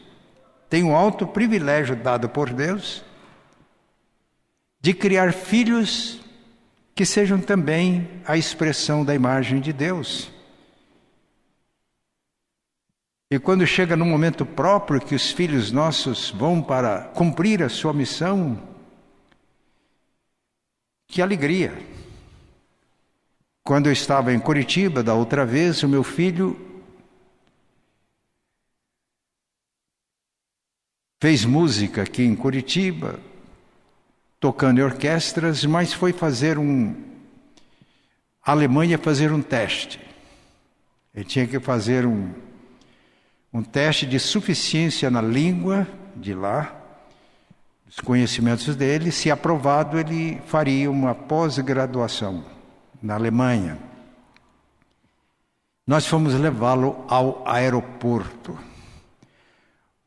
tem 0.69 0.83
um 0.83 0.93
alto 0.93 1.25
privilégio 1.25 1.95
dado 1.95 2.27
por 2.27 2.49
Deus 2.49 3.05
de 4.81 4.93
criar 4.93 5.31
filhos 5.31 6.19
que 6.93 7.05
sejam 7.05 7.39
também 7.39 8.21
a 8.25 8.35
expressão 8.35 9.05
da 9.05 9.15
imagem 9.15 9.61
de 9.61 9.71
Deus. 9.71 10.32
E 13.33 13.39
quando 13.39 13.65
chega 13.65 13.97
no 13.97 14.05
momento 14.05 14.45
próprio 14.45 15.01
que 15.01 15.15
os 15.15 15.31
filhos 15.31 15.71
nossos 15.71 16.29
vão 16.29 16.61
para 16.61 17.05
cumprir 17.15 17.63
a 17.63 17.67
sua 17.67 17.91
missão, 17.91 18.61
que 21.07 21.19
alegria! 21.19 21.75
Quando 23.63 23.87
eu 23.87 23.91
estava 23.91 24.31
em 24.31 24.39
Curitiba 24.39 25.01
da 25.01 25.15
outra 25.15 25.47
vez, 25.47 25.81
o 25.81 25.89
meu 25.89 26.03
filho 26.03 26.55
fez 31.19 31.43
música 31.43 32.03
aqui 32.03 32.21
em 32.21 32.35
Curitiba, 32.35 33.19
tocando 34.39 34.79
em 34.79 34.83
orquestras, 34.83 35.65
mas 35.65 35.91
foi 35.91 36.13
fazer 36.13 36.59
um. 36.59 36.93
A 38.45 38.51
Alemanha 38.51 38.99
fazer 38.99 39.31
um 39.31 39.41
teste. 39.41 39.99
Ele 41.15 41.25
tinha 41.25 41.47
que 41.47 41.59
fazer 41.59 42.05
um, 42.05 42.31
um 43.53 43.61
teste 43.61 44.05
de 44.07 44.19
suficiência 44.19 45.11
na 45.11 45.21
língua 45.21 45.87
de 46.15 46.33
lá, 46.33 46.75
os 47.87 47.99
conhecimentos 47.99 48.75
dele. 48.75 49.11
Se 49.11 49.29
aprovado, 49.29 49.99
ele 49.99 50.41
faria 50.47 50.89
uma 50.89 51.13
pós-graduação 51.13 52.43
na 53.01 53.13
Alemanha. 53.13 53.77
Nós 55.85 56.07
fomos 56.07 56.33
levá-lo 56.33 57.05
ao 57.07 57.47
aeroporto. 57.47 58.57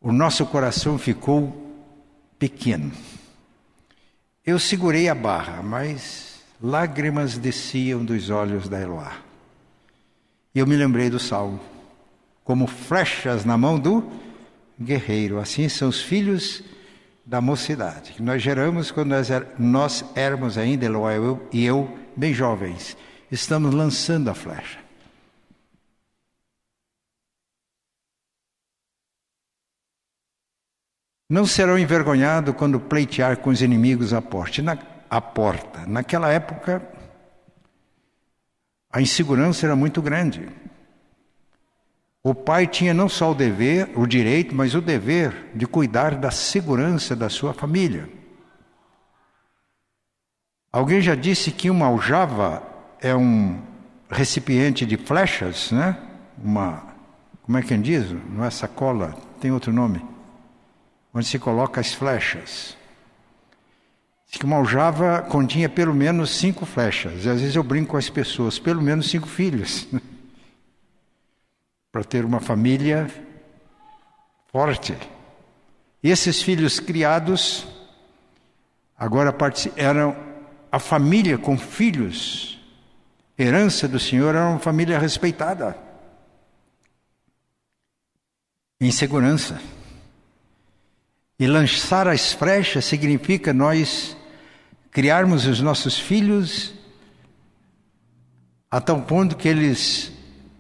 O 0.01 0.11
nosso 0.11 0.45
coração 0.47 0.99
ficou 0.99 1.65
pequeno. 2.39 2.91
Eu 4.45 4.59
segurei 4.59 5.09
a 5.09 5.15
barra, 5.15 5.63
mas 5.63 6.41
lágrimas 6.61 7.37
desciam 7.37 8.05
dos 8.05 8.31
olhos 8.31 8.69
da 8.69 8.81
Eloá. 8.81 9.13
E 10.55 10.59
eu 10.59 10.67
me 10.67 10.75
lembrei 10.75 11.11
do 11.11 11.19
salmo. 11.19 11.76
Como 12.47 12.69
flechas 12.69 13.45
na 13.45 13.59
mão 13.59 13.77
do 13.77 14.09
guerreiro, 14.81 15.41
assim 15.41 15.69
são 15.69 15.89
os 15.89 16.01
filhos 16.01 16.63
da 17.25 17.41
mocidade, 17.41 18.13
que 18.13 18.23
nós 18.23 18.41
geramos 18.41 18.93
quando 18.93 19.09
nós, 19.09 19.29
er, 19.31 19.45
nós 19.59 20.05
éramos 20.15 20.57
ainda, 20.57 20.85
Eloá 20.85 21.11
e 21.53 21.65
eu, 21.65 21.99
bem 22.17 22.33
jovens. 22.33 22.97
Estamos 23.33 23.75
lançando 23.75 24.31
a 24.31 24.35
flecha. 24.35 24.79
Não 31.29 31.45
serão 31.45 31.77
envergonhados 31.77 32.55
quando 32.55 32.79
pleitear 32.79 33.39
com 33.39 33.51
os 33.51 33.61
inimigos 33.61 34.13
à 34.13 34.23
porta. 34.23 34.63
Na, 34.63 34.79
à 35.11 35.21
porta. 35.21 35.85
Naquela 35.85 36.31
época, 36.31 36.81
a 38.89 39.03
insegurança 39.03 39.67
era 39.67 39.75
muito 39.75 40.01
grande. 40.01 40.49
O 42.29 42.35
pai 42.35 42.67
tinha 42.67 42.93
não 42.93 43.09
só 43.09 43.31
o 43.31 43.35
dever, 43.37 43.89
o 43.95 44.05
direito, 44.05 44.53
mas 44.53 44.75
o 44.75 44.81
dever 44.81 45.53
de 45.55 45.65
cuidar 45.65 46.17
da 46.17 46.29
segurança 46.29 47.15
da 47.15 47.29
sua 47.29 47.55
família. 47.55 48.11
Alguém 50.73 51.01
já 51.01 51.15
disse 51.15 51.53
que 51.53 51.71
uma 51.71 51.87
aljava 51.87 52.65
é 53.01 53.15
um 53.15 53.63
recipiente 54.11 54.85
de 54.85 54.97
flechas, 54.97 55.71
né? 55.71 55.97
Uma, 56.43 56.83
como 57.43 57.59
é 57.59 57.63
que 57.63 57.77
diz? 57.77 58.11
Não 58.29 58.45
é 58.45 58.51
sacola, 58.51 59.15
tem 59.41 59.53
outro 59.53 59.73
nome. 59.73 60.05
Onde 61.15 61.27
se 61.27 61.39
coloca 61.39 61.81
as 61.81 61.95
flechas. 61.95 62.77
Diz 64.29 64.37
que 64.37 64.45
uma 64.45 64.57
aljava 64.57 65.23
continha 65.23 65.69
pelo 65.69 65.95
menos 65.95 66.37
cinco 66.37 66.67
flechas. 66.67 67.25
E 67.25 67.31
às 67.31 67.41
vezes 67.41 67.55
eu 67.55 67.63
brinco 67.63 67.93
com 67.93 67.97
as 67.97 68.11
pessoas, 68.11 68.59
pelo 68.59 68.83
menos 68.83 69.09
cinco 69.09 69.29
filhos. 69.29 69.87
Para 71.97 72.05
ter 72.05 72.27
uma 72.27 72.41
família 72.41 73.11
forte. 74.53 74.95
E 76.03 76.11
esses 76.11 76.43
filhos 76.43 76.79
criados 76.79 77.67
agora 78.99 79.35
eram 79.77 80.15
a 80.71 80.79
família 80.79 81.39
com 81.39 81.57
filhos, 81.57 82.61
herança 83.39 83.89
do 83.89 83.99
Senhor, 83.99 84.35
era 84.35 84.47
uma 84.47 84.59
família 84.59 84.99
respeitada, 84.99 85.75
em 88.79 88.91
segurança. 88.91 89.59
E 91.39 91.47
lançar 91.47 92.07
as 92.09 92.31
flechas 92.31 92.85
significa 92.85 93.55
nós 93.55 94.15
criarmos 94.91 95.47
os 95.47 95.63
nossos 95.63 95.99
filhos 95.99 96.75
a 98.71 98.83
tal 98.83 99.01
ponto 99.01 99.35
que 99.35 99.49
eles 99.49 100.15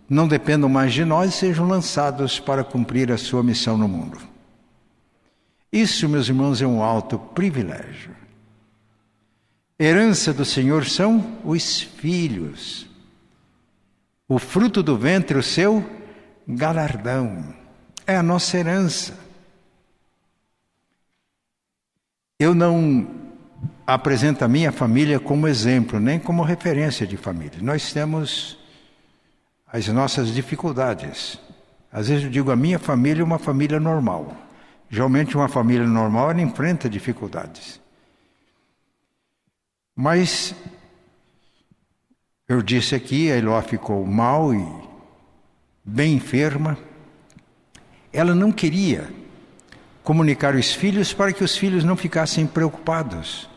não 0.08 0.28
dependam 0.28 0.68
mais 0.68 0.92
de 0.92 1.04
nós 1.04 1.34
e 1.34 1.36
sejam 1.36 1.66
lançados 1.66 2.38
para 2.38 2.62
cumprir 2.62 3.10
a 3.10 3.18
sua 3.18 3.42
missão 3.42 3.76
no 3.76 3.88
mundo. 3.88 4.18
Isso, 5.72 6.08
meus 6.08 6.28
irmãos, 6.28 6.62
é 6.62 6.66
um 6.66 6.82
alto 6.82 7.18
privilégio. 7.18 8.14
Herança 9.78 10.32
do 10.32 10.44
Senhor 10.44 10.86
são 10.86 11.38
os 11.44 11.82
filhos. 11.82 12.86
O 14.28 14.38
fruto 14.38 14.82
do 14.82 14.96
ventre, 14.96 15.36
o 15.36 15.42
seu 15.42 15.84
galardão. 16.48 17.54
É 18.06 18.16
a 18.16 18.22
nossa 18.22 18.56
herança. 18.56 19.18
Eu 22.38 22.54
não 22.54 23.08
apresento 23.86 24.44
a 24.44 24.48
minha 24.48 24.70
família 24.70 25.18
como 25.18 25.48
exemplo, 25.48 25.98
nem 25.98 26.18
como 26.18 26.42
referência 26.42 27.06
de 27.06 27.16
família. 27.16 27.58
Nós 27.60 27.92
temos 27.92 28.58
as 29.66 29.88
nossas 29.88 30.32
dificuldades. 30.32 31.38
Às 31.92 32.08
vezes 32.08 32.24
eu 32.24 32.30
digo 32.30 32.50
a 32.50 32.56
minha 32.56 32.78
família 32.78 33.22
é 33.22 33.24
uma 33.24 33.38
família 33.38 33.80
normal. 33.80 34.36
Geralmente 34.88 35.36
uma 35.36 35.48
família 35.48 35.86
normal 35.86 36.30
ela 36.30 36.40
enfrenta 36.40 36.88
dificuldades. 36.88 37.80
Mas 39.94 40.54
eu 42.48 42.62
disse 42.62 42.94
aqui, 42.94 43.32
a 43.32 43.36
Eló 43.36 43.60
ficou 43.62 44.06
mal 44.06 44.54
e 44.54 44.64
bem 45.84 46.14
enferma. 46.14 46.78
Ela 48.12 48.34
não 48.34 48.52
queria 48.52 49.10
comunicar 50.04 50.54
os 50.54 50.72
filhos 50.72 51.12
para 51.12 51.32
que 51.32 51.42
os 51.42 51.56
filhos 51.56 51.82
não 51.82 51.96
ficassem 51.96 52.46
preocupados. 52.46 53.48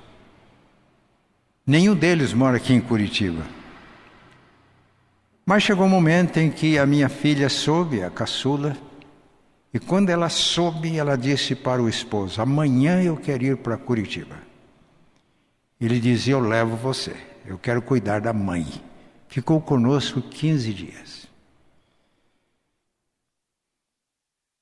Nenhum 1.68 1.94
deles 1.94 2.34
mora 2.34 2.58
aqui 2.58 2.74
em 2.74 2.82
Curitiba. 2.82 3.59
Mas 5.50 5.63
chegou 5.63 5.88
um 5.88 5.89
momento 5.89 6.38
em 6.38 6.51
que 6.51 6.77
a 6.77 6.86
minha 6.86 7.10
filha 7.10 7.50
soube, 7.50 8.03
a 8.03 8.12
caçula, 8.12 8.77
e 9.74 9.79
quando 9.79 10.12
ela 10.12 10.29
soube, 10.29 10.96
ela 10.96 11.18
disse 11.18 11.56
para 11.56 11.82
o 11.82 11.89
esposo: 11.89 12.39
Amanhã 12.39 13.01
eu 13.01 13.17
quero 13.17 13.43
ir 13.43 13.58
para 13.58 13.76
Curitiba. 13.76 14.36
Ele 15.82 16.00
dizia: 16.00 16.36
Eu 16.36 16.39
levo 16.39 16.76
você, 16.76 17.15
eu 17.47 17.58
quero 17.58 17.82
cuidar 17.82 18.21
da 18.21 18.32
mãe. 18.32 18.63
Ficou 19.28 19.60
conosco 19.60 20.21
15 20.21 20.71
dias. 20.71 21.28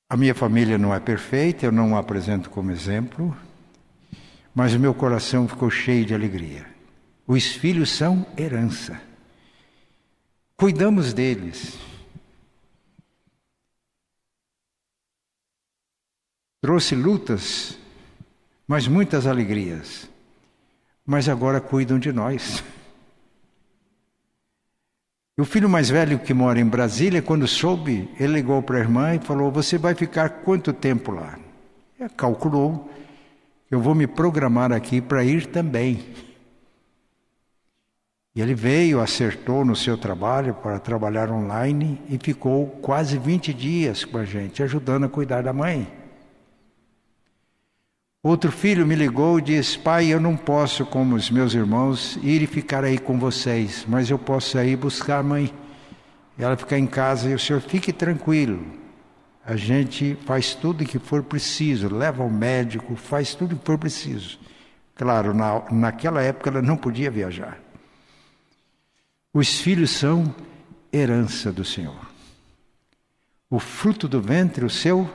A 0.08 0.16
minha 0.16 0.34
família 0.34 0.78
não 0.78 0.94
é 0.94 0.98
perfeita, 0.98 1.66
eu 1.66 1.70
não 1.70 1.96
a 1.96 2.00
apresento 2.00 2.48
como 2.48 2.70
exemplo, 2.70 3.36
mas 4.54 4.72
o 4.72 4.80
meu 4.80 4.94
coração 4.94 5.46
ficou 5.46 5.68
cheio 5.68 6.06
de 6.06 6.14
alegria. 6.14 6.64
Os 7.26 7.44
filhos 7.44 7.90
são 7.90 8.24
herança. 8.38 9.07
Cuidamos 10.58 11.14
deles. 11.14 11.78
Trouxe 16.60 16.94
lutas, 16.94 17.78
mas 18.66 18.86
muitas 18.86 19.26
alegrias 19.26 20.10
mas 21.08 21.26
agora 21.26 21.58
cuidam 21.58 21.98
de 21.98 22.12
nós. 22.12 22.62
E 25.38 25.40
o 25.40 25.44
filho 25.46 25.66
mais 25.66 25.88
velho 25.88 26.18
que 26.18 26.34
mora 26.34 26.60
em 26.60 26.66
Brasília, 26.66 27.22
quando 27.22 27.48
soube, 27.48 28.10
ele 28.20 28.34
ligou 28.34 28.62
para 28.62 28.76
a 28.76 28.80
irmã 28.80 29.14
e 29.14 29.18
falou: 29.18 29.50
Você 29.50 29.78
vai 29.78 29.94
ficar 29.94 30.28
quanto 30.28 30.70
tempo 30.70 31.10
lá? 31.10 31.38
E 31.98 32.06
calculou: 32.10 32.92
Eu 33.70 33.80
vou 33.80 33.94
me 33.94 34.06
programar 34.06 34.70
aqui 34.70 35.00
para 35.00 35.24
ir 35.24 35.46
também. 35.46 36.14
E 38.38 38.40
ele 38.40 38.54
veio, 38.54 39.00
acertou 39.00 39.64
no 39.64 39.74
seu 39.74 39.98
trabalho 39.98 40.54
para 40.54 40.78
trabalhar 40.78 41.28
online 41.28 42.00
e 42.08 42.16
ficou 42.22 42.68
quase 42.80 43.18
20 43.18 43.52
dias 43.52 44.04
com 44.04 44.16
a 44.16 44.24
gente, 44.24 44.62
ajudando 44.62 45.06
a 45.06 45.08
cuidar 45.08 45.42
da 45.42 45.52
mãe. 45.52 45.92
Outro 48.22 48.52
filho 48.52 48.86
me 48.86 48.94
ligou 48.94 49.40
e 49.40 49.42
disse: 49.42 49.76
Pai, 49.76 50.06
eu 50.06 50.20
não 50.20 50.36
posso, 50.36 50.86
como 50.86 51.16
os 51.16 51.28
meus 51.32 51.52
irmãos, 51.52 52.16
ir 52.22 52.40
e 52.40 52.46
ficar 52.46 52.84
aí 52.84 52.96
com 52.96 53.18
vocês, 53.18 53.84
mas 53.88 54.08
eu 54.08 54.20
posso 54.20 54.56
ir 54.60 54.76
buscar 54.76 55.18
a 55.18 55.22
mãe. 55.24 55.52
Ela 56.38 56.56
ficar 56.56 56.78
em 56.78 56.86
casa 56.86 57.28
e 57.28 57.34
o 57.34 57.40
senhor 57.40 57.60
fique 57.60 57.92
tranquilo. 57.92 58.64
A 59.44 59.56
gente 59.56 60.16
faz 60.26 60.54
tudo 60.54 60.84
o 60.84 60.86
que 60.86 61.00
for 61.00 61.24
preciso, 61.24 61.92
leva 61.92 62.22
ao 62.22 62.30
médico, 62.30 62.94
faz 62.94 63.34
tudo 63.34 63.56
o 63.56 63.58
que 63.58 63.66
for 63.66 63.78
preciso. 63.78 64.38
Claro, 64.94 65.34
na, 65.34 65.60
naquela 65.72 66.22
época 66.22 66.50
ela 66.50 66.62
não 66.62 66.76
podia 66.76 67.10
viajar. 67.10 67.66
Os 69.32 69.60
filhos 69.60 69.90
são 69.90 70.34
herança 70.92 71.52
do 71.52 71.64
Senhor. 71.64 72.08
O 73.50 73.58
fruto 73.58 74.08
do 74.08 74.20
ventre, 74.20 74.64
o 74.64 74.70
seu 74.70 75.08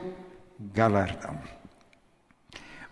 galardão. 0.72 1.38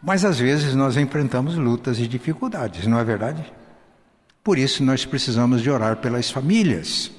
Mas 0.02 0.24
às 0.24 0.38
vezes 0.38 0.74
nós 0.74 0.96
enfrentamos 0.96 1.54
lutas 1.54 1.98
e 1.98 2.08
dificuldades, 2.08 2.86
não 2.86 2.98
é 2.98 3.04
verdade? 3.04 3.52
Por 4.42 4.58
isso 4.58 4.82
nós 4.82 5.04
precisamos 5.04 5.62
de 5.62 5.70
orar 5.70 5.98
pelas 5.98 6.30
famílias. 6.30 7.10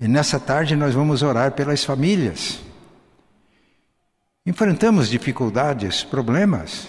E 0.00 0.08
nessa 0.08 0.40
tarde 0.40 0.74
nós 0.74 0.94
vamos 0.94 1.22
orar 1.22 1.52
pelas 1.52 1.84
famílias. 1.84 2.60
Enfrentamos 4.44 5.08
dificuldades, 5.08 6.02
problemas, 6.04 6.88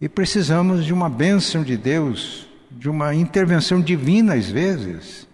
e 0.00 0.08
precisamos 0.08 0.84
de 0.84 0.92
uma 0.92 1.08
bênção 1.08 1.62
de 1.62 1.76
Deus, 1.76 2.48
de 2.78 2.88
uma 2.88 3.14
intervenção 3.14 3.80
divina 3.80 4.34
às 4.34 4.48
vezes, 4.48 5.28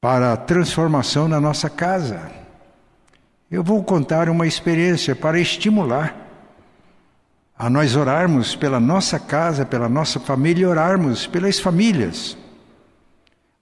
para 0.00 0.32
a 0.32 0.36
transformação 0.36 1.28
na 1.28 1.40
nossa 1.40 1.68
casa. 1.68 2.30
Eu 3.50 3.62
vou 3.62 3.82
contar 3.82 4.28
uma 4.28 4.46
experiência 4.46 5.14
para 5.14 5.38
estimular 5.38 6.16
a 7.58 7.68
nós 7.68 7.94
orarmos 7.94 8.56
pela 8.56 8.80
nossa 8.80 9.18
casa, 9.18 9.66
pela 9.66 9.88
nossa 9.88 10.18
família 10.18 10.68
orarmos 10.68 11.26
pelas 11.26 11.58
famílias. 11.58 12.38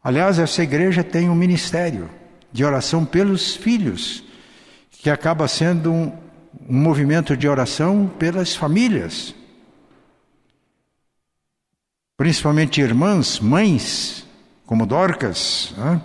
Aliás, 0.03 0.39
essa 0.39 0.63
igreja 0.63 1.03
tem 1.03 1.29
um 1.29 1.35
ministério 1.35 2.09
de 2.53 2.65
oração 2.65 3.05
pelos 3.05 3.57
filhos, 3.57 4.23
que 4.91 5.11
acaba 5.11 5.49
sendo 5.49 5.93
um, 5.93 6.13
um 6.69 6.79
movimento 6.81 7.37
de 7.37 7.49
oração 7.49 8.09
pelas 8.19 8.55
famílias. 8.55 9.35
Principalmente 12.19 12.81
irmãs, 12.81 13.39
mães, 13.39 14.27
como 14.67 14.85
Dorcas, 14.85 15.73
né? 15.79 16.03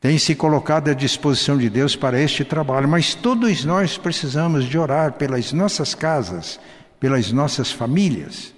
tem 0.00 0.16
se 0.16 0.34
colocado 0.34 0.88
à 0.88 0.94
disposição 0.94 1.58
de 1.58 1.68
Deus 1.68 1.94
para 1.94 2.18
este 2.18 2.42
trabalho, 2.42 2.88
mas 2.88 3.14
todos 3.14 3.62
nós 3.66 3.98
precisamos 3.98 4.64
de 4.64 4.78
orar 4.78 5.12
pelas 5.12 5.52
nossas 5.52 5.94
casas, 5.94 6.58
pelas 6.98 7.30
nossas 7.32 7.70
famílias. 7.70 8.54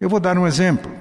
Eu 0.00 0.08
vou 0.08 0.20
dar 0.20 0.38
um 0.38 0.46
exemplo. 0.46 0.92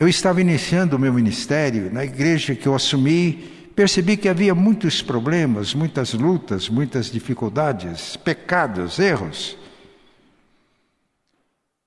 Eu 0.00 0.08
estava 0.08 0.40
iniciando 0.40 0.96
o 0.96 0.98
meu 0.98 1.12
ministério 1.12 1.92
na 1.92 2.04
igreja 2.04 2.56
que 2.56 2.66
eu 2.66 2.74
assumi, 2.74 3.70
percebi 3.76 4.16
que 4.16 4.28
havia 4.28 4.52
muitos 4.52 5.00
problemas, 5.00 5.74
muitas 5.74 6.12
lutas, 6.12 6.68
muitas 6.68 7.08
dificuldades, 7.08 8.16
pecados, 8.16 8.98
erros. 8.98 9.56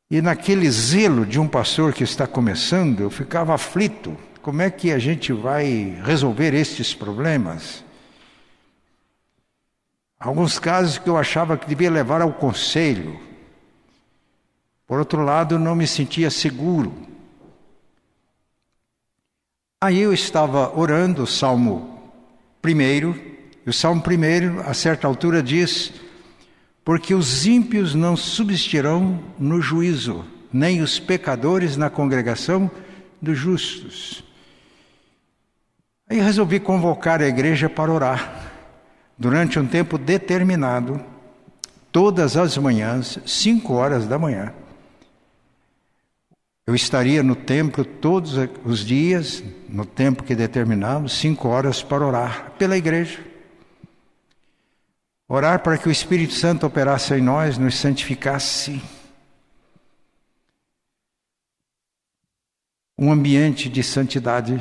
E 0.10 0.22
naquele 0.22 0.70
zelo 0.72 1.26
de 1.26 1.40
um 1.40 1.48
pastor 1.48 1.94
que 1.94 2.04
está 2.04 2.26
começando, 2.26 3.02
eu 3.02 3.10
ficava 3.10 3.54
aflito 3.54 4.18
como 4.48 4.62
é 4.62 4.72
que 4.72 4.94
a 4.94 4.98
gente 4.98 5.34
vai 5.34 6.00
resolver 6.06 6.54
estes 6.54 6.94
problemas? 6.94 7.84
Alguns 10.18 10.58
casos 10.58 10.98
que 10.98 11.10
eu 11.10 11.18
achava 11.18 11.58
que 11.58 11.68
devia 11.68 11.92
levar 11.92 12.22
ao 12.22 12.32
conselho. 12.32 13.20
Por 14.88 15.00
outro 15.00 15.22
lado, 15.22 15.60
não 15.60 15.76
me 15.76 15.86
sentia 15.86 16.32
seguro. 16.32 16.94
Aí 19.82 20.00
eu 20.00 20.14
estava 20.14 20.80
orando 20.80 21.24
o 21.24 21.28
Salmo 21.28 22.10
primeiro, 22.62 23.22
e 23.66 23.70
o 23.70 23.74
Salmo 23.74 24.02
primeiro, 24.02 24.62
a 24.62 24.74
certa 24.74 25.06
altura, 25.08 25.44
diz: 25.44 25.92
Porque 26.88 27.14
os 27.14 27.46
ímpios 27.46 27.94
não 27.94 28.16
subsistirão 28.16 29.22
no 29.38 29.62
juízo, 29.62 30.24
nem 30.54 30.82
os 30.82 30.98
pecadores 31.02 31.76
na 31.76 31.90
congregação 31.90 32.72
dos 33.22 33.38
justos. 33.38 34.24
Aí 36.10 36.22
resolvi 36.22 36.62
convocar 36.62 37.22
a 37.22 37.28
igreja 37.28 37.70
para 37.70 37.92
orar, 37.92 38.54
durante 39.18 39.60
um 39.60 39.68
tempo 39.68 39.98
determinado, 39.98 40.98
todas 41.92 42.38
as 42.38 42.58
manhãs, 42.58 43.20
cinco 43.26 43.74
horas 43.74 44.08
da 44.08 44.18
manhã. 44.18 44.54
Eu 46.66 46.74
estaria 46.74 47.22
no 47.22 47.36
templo 47.36 47.84
todos 47.84 48.36
os 48.64 48.80
dias, 48.80 49.44
no 49.68 49.86
tempo 49.86 50.24
que 50.24 50.34
determinamos, 50.34 51.20
cinco 51.20 51.50
horas 51.50 51.84
para 51.84 52.08
orar 52.08 52.54
pela 52.58 52.78
igreja. 52.78 53.20
Orar 55.30 55.62
para 55.62 55.78
que 55.78 55.90
o 55.90 55.92
Espírito 55.92 56.34
Santo 56.34 56.66
operasse 56.66 57.14
em 57.14 57.22
nós, 57.22 57.58
nos 57.58 57.76
santificasse. 57.76 58.82
Um 62.98 63.12
ambiente 63.12 63.68
de 63.68 63.84
santidade. 63.84 64.58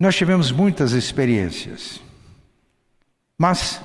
Nós 0.00 0.16
tivemos 0.16 0.50
muitas 0.50 0.92
experiências, 0.92 2.02
mas 3.38 3.80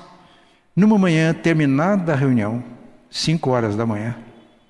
numa 0.76 0.98
manhã, 0.98 1.34
terminada 1.34 2.14
a 2.14 2.16
reunião, 2.16 2.64
cinco 3.10 3.52
horas 3.52 3.76
da 3.76 3.86
manhã, 3.86 4.18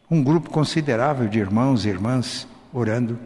um 0.09 0.21
grupo 0.21 0.49
considerável 0.49 1.27
de 1.27 1.39
irmãos 1.39 1.85
e 1.85 1.89
irmãs 1.89 2.47
orando. 2.73 3.17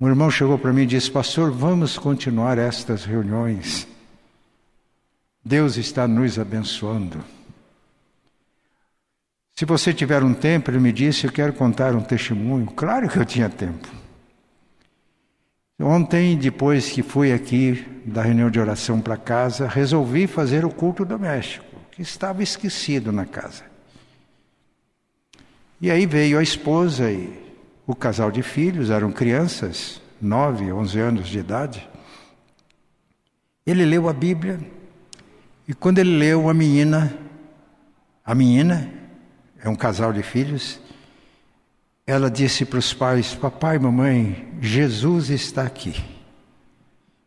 Um 0.00 0.08
irmão 0.08 0.30
chegou 0.30 0.58
para 0.58 0.72
mim 0.72 0.82
e 0.82 0.86
disse: 0.86 1.10
Pastor, 1.10 1.52
vamos 1.52 1.96
continuar 1.96 2.58
estas 2.58 3.04
reuniões. 3.04 3.86
Deus 5.48 5.78
está 5.78 6.06
nos 6.06 6.38
abençoando. 6.38 7.24
Se 9.56 9.64
você 9.64 9.94
tiver 9.94 10.22
um 10.22 10.34
tempo, 10.34 10.70
ele 10.70 10.78
me 10.78 10.92
disse: 10.92 11.24
Eu 11.24 11.32
quero 11.32 11.54
contar 11.54 11.94
um 11.94 12.02
testemunho. 12.02 12.66
Claro 12.66 13.08
que 13.08 13.18
eu 13.18 13.24
tinha 13.24 13.48
tempo. 13.48 13.88
Ontem, 15.80 16.36
depois 16.36 16.90
que 16.90 17.02
fui 17.02 17.32
aqui 17.32 17.82
da 18.04 18.20
reunião 18.20 18.50
de 18.50 18.60
oração 18.60 19.00
para 19.00 19.16
casa, 19.16 19.66
resolvi 19.66 20.26
fazer 20.26 20.66
o 20.66 20.70
culto 20.70 21.02
doméstico, 21.02 21.64
que 21.92 22.02
estava 22.02 22.42
esquecido 22.42 23.10
na 23.10 23.24
casa. 23.24 23.64
E 25.80 25.90
aí 25.90 26.04
veio 26.04 26.38
a 26.38 26.42
esposa 26.42 27.10
e 27.10 27.32
o 27.86 27.94
casal 27.94 28.30
de 28.30 28.42
filhos, 28.42 28.90
eram 28.90 29.10
crianças, 29.10 29.98
nove, 30.20 30.70
onze 30.70 31.00
anos 31.00 31.26
de 31.26 31.38
idade. 31.38 31.88
Ele 33.64 33.86
leu 33.86 34.10
a 34.10 34.12
Bíblia 34.12 34.76
e 35.68 35.74
quando 35.74 35.98
ele 35.98 36.16
leu 36.16 36.48
a 36.48 36.54
menina, 36.54 37.14
a 38.24 38.34
menina, 38.34 38.90
é 39.62 39.68
um 39.68 39.76
casal 39.76 40.14
de 40.14 40.22
filhos, 40.22 40.80
ela 42.06 42.30
disse 42.30 42.64
para 42.64 42.78
os 42.78 42.94
pais: 42.94 43.34
Papai, 43.34 43.78
mamãe, 43.78 44.48
Jesus 44.62 45.28
está 45.28 45.64
aqui. 45.64 46.02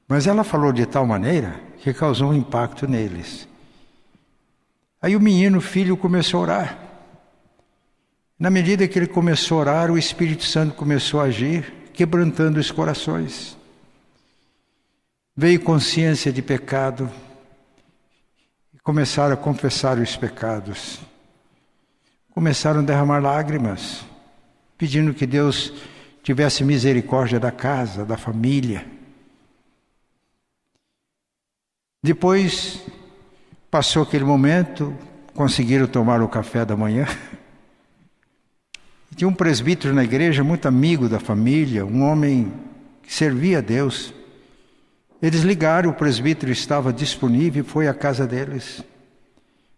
Mas 0.07 0.25
ela 0.25 0.43
falou 0.43 0.73
de 0.73 0.87
tal 0.87 1.05
maneira 1.05 1.61
que 1.77 1.93
causou 1.93 2.31
um 2.31 2.33
impacto 2.33 2.87
neles. 2.87 3.47
Aí 4.99 5.15
o 5.15 5.19
menino, 5.19 5.59
o 5.59 5.61
filho, 5.61 5.95
começou 5.95 6.39
a 6.39 6.43
orar. 6.43 6.79
Na 8.39 8.49
medida 8.49 8.87
que 8.87 8.97
ele 8.97 9.07
começou 9.07 9.59
a 9.59 9.61
orar, 9.61 9.91
o 9.91 9.99
Espírito 9.99 10.45
Santo 10.45 10.73
começou 10.73 11.21
a 11.21 11.25
agir, 11.25 11.71
quebrantando 11.93 12.59
os 12.59 12.71
corações. 12.71 13.55
Veio 15.37 15.59
consciência 15.59 16.31
de 16.31 16.41
pecado 16.41 17.09
começaram 18.83 19.33
a 19.33 19.37
confessar 19.37 19.97
os 19.97 20.15
pecados. 20.15 20.99
Começaram 22.31 22.79
a 22.79 22.83
derramar 22.83 23.19
lágrimas, 23.19 24.05
pedindo 24.77 25.13
que 25.13 25.25
Deus 25.25 25.73
tivesse 26.23 26.63
misericórdia 26.63 27.39
da 27.39 27.51
casa, 27.51 28.05
da 28.05 28.17
família. 28.17 28.85
Depois 32.03 32.81
passou 33.69 34.03
aquele 34.03 34.23
momento, 34.23 34.95
conseguiram 35.35 35.87
tomar 35.87 36.21
o 36.21 36.27
café 36.27 36.65
da 36.65 36.75
manhã. 36.75 37.05
Tinha 39.15 39.27
um 39.27 39.33
presbítero 39.33 39.93
na 39.93 40.03
igreja, 40.03 40.43
muito 40.43 40.67
amigo 40.67 41.07
da 41.07 41.19
família, 41.19 41.85
um 41.85 42.03
homem 42.03 42.51
que 43.03 43.13
servia 43.13 43.59
a 43.59 43.61
Deus. 43.61 44.13
Eles 45.21 45.41
ligaram, 45.41 45.91
o 45.91 45.93
presbítero 45.93 46.51
estava 46.51 46.91
disponível 46.91 47.63
e 47.63 47.67
foi 47.67 47.87
à 47.87 47.93
casa 47.93 48.25
deles. 48.25 48.83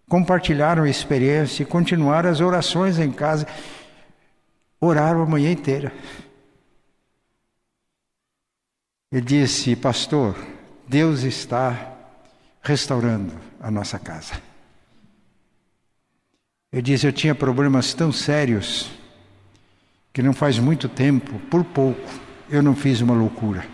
Compartilharam 0.07 0.83
a 0.83 0.89
experiência 0.89 1.63
e 1.63 1.65
continuaram 1.65 2.29
as 2.29 2.39
orações 2.39 2.97
em 2.97 3.11
casa. 3.11 3.45
Oraram 4.79 5.21
a 5.21 5.25
manhã 5.25 5.51
inteira. 5.51 5.91
Ele 9.11 9.21
disse, 9.21 9.75
pastor, 9.75 10.35
Deus 10.87 11.23
está 11.23 11.93
restaurando 12.61 13.33
a 13.59 13.69
nossa 13.69 13.99
casa. 13.99 14.41
Ele 16.71 16.81
disse, 16.81 17.05
eu 17.05 17.13
tinha 17.13 17.35
problemas 17.35 17.93
tão 17.93 18.11
sérios 18.11 18.89
que 20.11 20.23
não 20.23 20.33
faz 20.33 20.57
muito 20.57 20.87
tempo, 20.87 21.37
por 21.49 21.63
pouco, 21.63 22.01
eu 22.49 22.63
não 22.63 22.75
fiz 22.75 23.01
uma 23.01 23.13
loucura. 23.13 23.72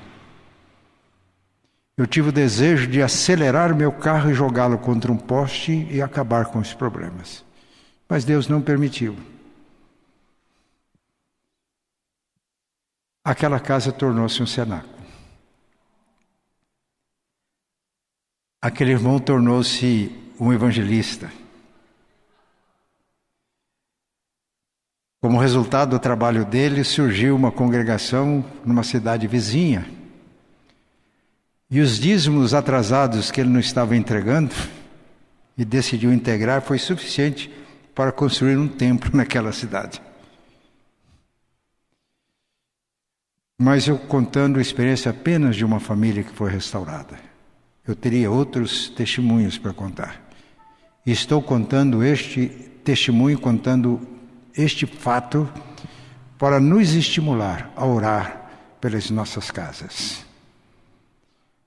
Eu 2.00 2.08
tive 2.08 2.30
o 2.30 2.32
desejo 2.32 2.88
de 2.88 3.02
acelerar 3.02 3.76
meu 3.76 3.92
carro 3.92 4.32
e 4.32 4.34
jogá-lo 4.34 4.78
contra 4.78 5.12
um 5.12 5.18
poste 5.18 5.86
e 5.92 6.02
acabar 6.02 6.46
com 6.46 6.58
os 6.58 6.74
problemas. 6.74 7.44
Mas 8.08 8.24
Deus 8.24 8.48
não 8.48 8.62
permitiu. 8.62 9.18
Aquela 13.22 13.60
casa 13.60 13.92
tornou-se 13.92 14.42
um 14.42 14.46
cenáculo. 14.48 14.98
Aquele 18.62 18.92
irmão 18.92 19.20
tornou-se 19.20 20.34
um 20.40 20.54
evangelista. 20.54 21.30
Como 25.20 25.38
resultado 25.38 25.90
do 25.90 26.00
trabalho 26.00 26.46
dele, 26.46 26.86
surgiu 26.86 27.36
uma 27.36 27.52
congregação 27.52 28.42
numa 28.64 28.84
cidade 28.84 29.28
vizinha. 29.28 29.99
E 31.71 31.82
os 31.82 31.99
dízimos 31.99 32.55
atrasados 32.55 33.29
que 33.29 33.39
ele 33.39 33.49
não 33.49 33.60
estava 33.60 33.95
entregando 33.95 34.55
e 35.55 35.63
decidiu 35.63 36.12
integrar 36.12 36.63
foi 36.63 36.79
suficiente 36.79 37.51
para 37.93 38.12
construir 38.12 38.58
um 38.58 38.67
templo 38.67 39.12
naquela 39.15 39.51
cidade. 39.51 40.01
Mas 43.55 43.88
eu 43.88 43.99
contando 43.99 44.58
a 44.58 44.62
experiência 44.62 45.12
apenas 45.12 45.55
de 45.55 45.63
uma 45.63 45.79
família 45.79 46.23
que 46.23 46.32
foi 46.32 46.49
restaurada. 46.49 47.19
Eu 47.86 47.95
teria 47.95 48.32
outros 48.32 48.89
testemunhos 48.89 49.58
para 49.58 49.73
contar. 49.73 50.27
E 51.05 51.12
estou 51.12 51.41
contando 51.41 52.03
este 52.03 52.47
testemunho, 52.84 53.38
contando 53.38 53.99
este 54.55 54.88
fato 54.88 55.47
para 56.38 56.60
nos 56.60 56.93
estimular 56.93 57.71
a 57.75 57.86
orar 57.86 58.49
pelas 58.79 59.10
nossas 59.12 59.51
casas. 59.51 60.29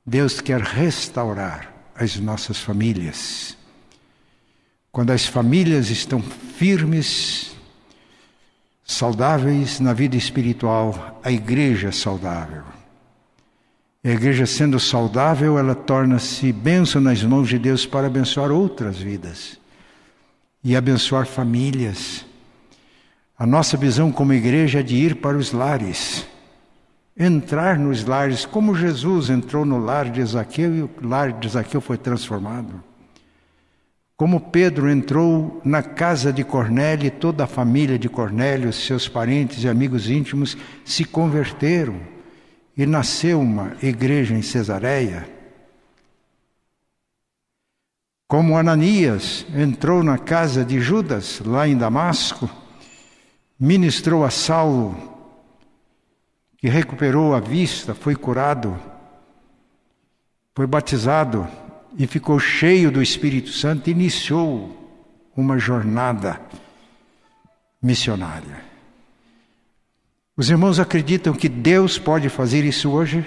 Deus 0.05 0.41
quer 0.41 0.61
restaurar 0.61 1.73
as 1.95 2.17
nossas 2.17 2.59
famílias. 2.59 3.57
Quando 4.91 5.11
as 5.11 5.27
famílias 5.27 5.91
estão 5.91 6.21
firmes, 6.21 7.57
saudáveis 8.85 9.81
na 9.81 9.93
vida 9.93 10.17
espiritual, 10.17 11.21
a 11.23 11.31
igreja 11.31 11.89
é 11.89 11.93
saudável. 11.93 12.65
E 14.05 14.09
a 14.09 14.13
igreja 14.13 14.47
sendo 14.47 14.81
saudável, 14.81 15.59
ela 15.59 15.75
torna-se 15.75 16.53
bênção 16.53 17.01
nas 17.01 17.23
mãos 17.23 17.49
de 17.49 17.59
Deus 17.59 17.87
para 17.87 18.09
abençoar 18.09 18.51
outras 18.51 18.99
vidas 18.99 19.59
e 20.65 20.77
abençoar 20.77 21.27
famílias 21.27 22.25
a 23.43 23.47
nossa 23.47 23.77
visão 23.77 24.13
como 24.13 24.33
igreja 24.33 24.79
é 24.79 24.83
de 24.85 24.95
ir 24.95 25.17
para 25.17 25.37
os 25.37 25.51
lares, 25.51 26.25
entrar 27.17 27.79
nos 27.79 28.05
lares, 28.05 28.45
como 28.47 28.75
Jesus 28.75 29.31
entrou 29.31 29.65
no 29.65 29.79
lar 29.79 30.11
de 30.11 30.25
Zaqueu 30.25 30.75
e 30.75 30.83
o 30.83 30.91
lar 31.03 31.33
de 31.33 31.49
Zaqueu 31.49 31.81
foi 31.81 31.99
transformado. 31.99 32.83
como 34.23 34.39
Pedro 34.39 34.89
entrou 34.89 35.61
na 35.65 35.83
casa 35.83 36.33
de 36.33 36.45
Cornélio 36.45 37.11
toda 37.11 37.43
a 37.43 37.47
família 37.49 37.99
de 37.99 38.09
Cornélio, 38.09 38.73
seus 38.73 39.09
parentes 39.09 39.65
e 39.65 39.69
amigos 39.69 40.09
íntimos 40.09 40.57
se 40.85 41.05
converteram 41.05 41.97
e 42.77 42.87
nasceu 42.87 43.41
uma 43.41 43.73
igreja 43.83 44.33
em 44.33 44.41
Cesareia. 44.41 45.29
Como 48.29 48.57
Ananias 48.57 49.45
entrou 49.57 50.05
na 50.05 50.17
casa 50.19 50.65
de 50.65 50.81
Judas, 50.81 51.43
lá 51.45 51.67
em 51.67 51.77
Damasco, 51.77 52.49
ministrou 53.59 54.25
a 54.25 54.31
Saulo, 54.31 55.12
que 56.63 56.69
recuperou 56.69 57.35
a 57.35 57.41
vista, 57.41 57.93
foi 57.93 58.15
curado, 58.15 58.81
foi 60.55 60.65
batizado 60.65 61.49
e 61.99 62.07
ficou 62.07 62.39
cheio 62.39 62.89
do 62.89 63.03
Espírito 63.03 63.51
Santo, 63.51 63.91
iniciou 63.91 64.71
uma 65.37 65.59
jornada 65.59 66.41
missionária. 67.83 68.63
Os 70.37 70.51
irmãos 70.51 70.79
acreditam 70.79 71.35
que 71.35 71.49
Deus 71.49 71.99
pode 71.99 72.29
fazer 72.29 72.65
isso 72.65 72.93
hoje? 72.93 73.27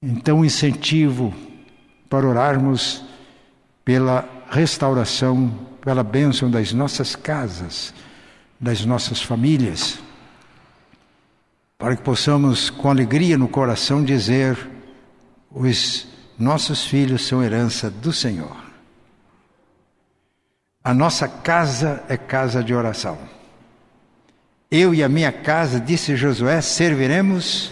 Então, 0.00 0.44
incentivo 0.44 1.34
para 2.08 2.24
orarmos 2.24 3.04
pela 3.84 4.24
restauração, 4.48 5.50
pela 5.80 6.04
bênção 6.04 6.48
das 6.48 6.72
nossas 6.72 7.16
casas, 7.16 7.92
das 8.60 8.84
nossas 8.84 9.20
famílias, 9.20 9.98
para 11.78 11.94
que 11.94 12.02
possamos, 12.02 12.68
com 12.68 12.90
alegria 12.90 13.38
no 13.38 13.48
coração, 13.48 14.04
dizer: 14.04 14.58
os 15.50 16.08
nossos 16.36 16.84
filhos 16.84 17.24
são 17.24 17.42
herança 17.42 17.88
do 17.88 18.12
Senhor. 18.12 18.56
A 20.82 20.92
nossa 20.92 21.28
casa 21.28 22.02
é 22.08 22.16
casa 22.16 22.62
de 22.64 22.74
oração. 22.74 23.18
Eu 24.70 24.94
e 24.94 25.02
a 25.02 25.08
minha 25.08 25.32
casa, 25.32 25.80
disse 25.80 26.16
Josué, 26.16 26.60
serviremos 26.60 27.70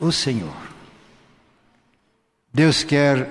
o 0.00 0.10
Senhor. 0.10 0.54
Deus 2.52 2.82
quer 2.82 3.28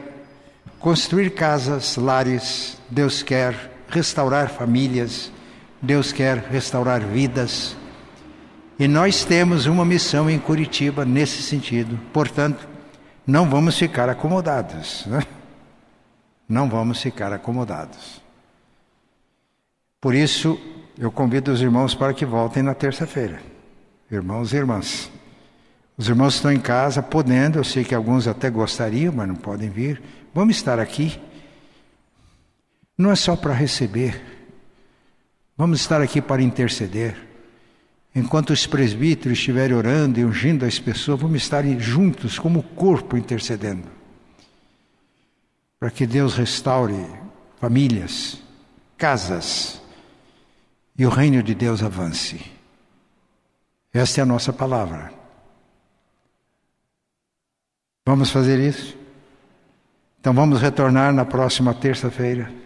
construir 0.79 1.31
casas, 1.31 1.97
lares, 1.97 2.77
Deus 2.89 3.21
quer 3.21 3.71
restaurar 3.89 4.49
famílias, 4.49 5.31
Deus 5.81 6.11
quer 6.11 6.37
restaurar 6.37 7.01
vidas. 7.01 7.75
E 8.77 8.87
nós 8.87 9.23
temos 9.23 9.65
uma 9.65 9.85
missão 9.85 10.29
em 10.29 10.37
Curitiba 10.37 11.05
nesse 11.05 11.41
sentido. 11.41 11.97
Portanto, 12.11 12.67
não 13.25 13.49
vamos 13.49 13.77
ficar 13.77 14.09
acomodados. 14.09 15.05
Né? 15.05 15.23
Não 16.47 16.69
vamos 16.69 17.01
ficar 17.01 17.31
acomodados. 17.31 18.21
Por 20.01 20.13
isso, 20.13 20.59
eu 20.97 21.11
convido 21.11 21.51
os 21.51 21.61
irmãos 21.61 21.95
para 21.95 22.13
que 22.13 22.25
voltem 22.25 22.61
na 22.61 22.75
terça-feira. 22.75 23.41
Irmãos 24.11 24.53
e 24.53 24.57
irmãs. 24.57 25.09
Os 25.97 26.09
irmãos 26.09 26.35
estão 26.35 26.51
em 26.51 26.59
casa, 26.59 27.01
podendo, 27.01 27.57
eu 27.57 27.63
sei 27.63 27.83
que 27.83 27.95
alguns 27.95 28.27
até 28.27 28.49
gostariam, 28.49 29.13
mas 29.13 29.27
não 29.27 29.35
podem 29.35 29.69
vir. 29.69 30.01
Vamos 30.33 30.57
estar 30.57 30.77
aqui. 30.79 31.19
Não 32.97 33.09
é 33.09 33.15
só 33.15 33.35
para 33.35 33.53
receber. 33.53 34.21
Vamos 35.57 35.79
estar 35.79 36.01
aqui 36.01 36.21
para 36.21 36.41
interceder. 36.41 37.24
Enquanto 38.15 38.51
os 38.51 38.65
presbíteros 38.65 39.37
estiverem 39.37 39.75
orando 39.75 40.17
e 40.17 40.23
ungindo 40.23 40.65
as 40.65 40.79
pessoas, 40.79 41.19
vamos 41.19 41.41
estar 41.41 41.65
juntos 41.79 42.39
como 42.39 42.63
corpo 42.63 43.17
intercedendo. 43.17 43.89
Para 45.77 45.91
que 45.91 46.07
Deus 46.07 46.33
restaure 46.33 47.05
famílias, 47.59 48.41
casas 48.97 49.81
e 50.97 51.05
o 51.05 51.09
reino 51.09 51.43
de 51.43 51.53
Deus 51.53 51.83
avance. 51.83 52.39
Esta 53.93 54.21
é 54.21 54.23
a 54.23 54.25
nossa 54.25 54.53
palavra. 54.53 55.11
Vamos 58.05 58.29
fazer 58.29 58.59
isso? 58.59 58.97
Então 60.21 60.33
vamos 60.33 60.61
retornar 60.61 61.13
na 61.13 61.25
próxima 61.25 61.73
terça-feira. 61.73 62.64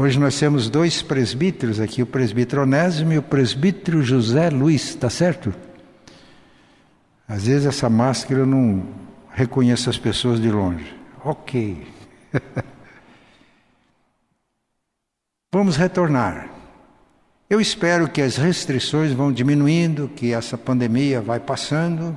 Hoje 0.00 0.16
nós 0.16 0.38
temos 0.38 0.70
dois 0.70 1.02
presbíteros 1.02 1.80
aqui, 1.80 2.00
o 2.02 2.06
presbítero 2.06 2.62
Onésimo 2.62 3.14
e 3.14 3.18
o 3.18 3.22
presbítero 3.22 4.00
José 4.00 4.48
Luiz, 4.48 4.94
tá 4.94 5.10
certo? 5.10 5.52
Às 7.26 7.48
vezes 7.48 7.66
essa 7.66 7.90
máscara 7.90 8.42
eu 8.42 8.46
não 8.46 8.86
reconheço 9.32 9.90
as 9.90 9.98
pessoas 9.98 10.40
de 10.40 10.52
longe. 10.52 10.96
Ok. 11.24 11.84
Vamos 15.52 15.74
retornar. 15.74 16.48
Eu 17.50 17.60
espero 17.60 18.08
que 18.08 18.22
as 18.22 18.36
restrições 18.36 19.12
vão 19.12 19.32
diminuindo, 19.32 20.06
que 20.14 20.32
essa 20.32 20.56
pandemia 20.56 21.20
vai 21.20 21.40
passando. 21.40 22.16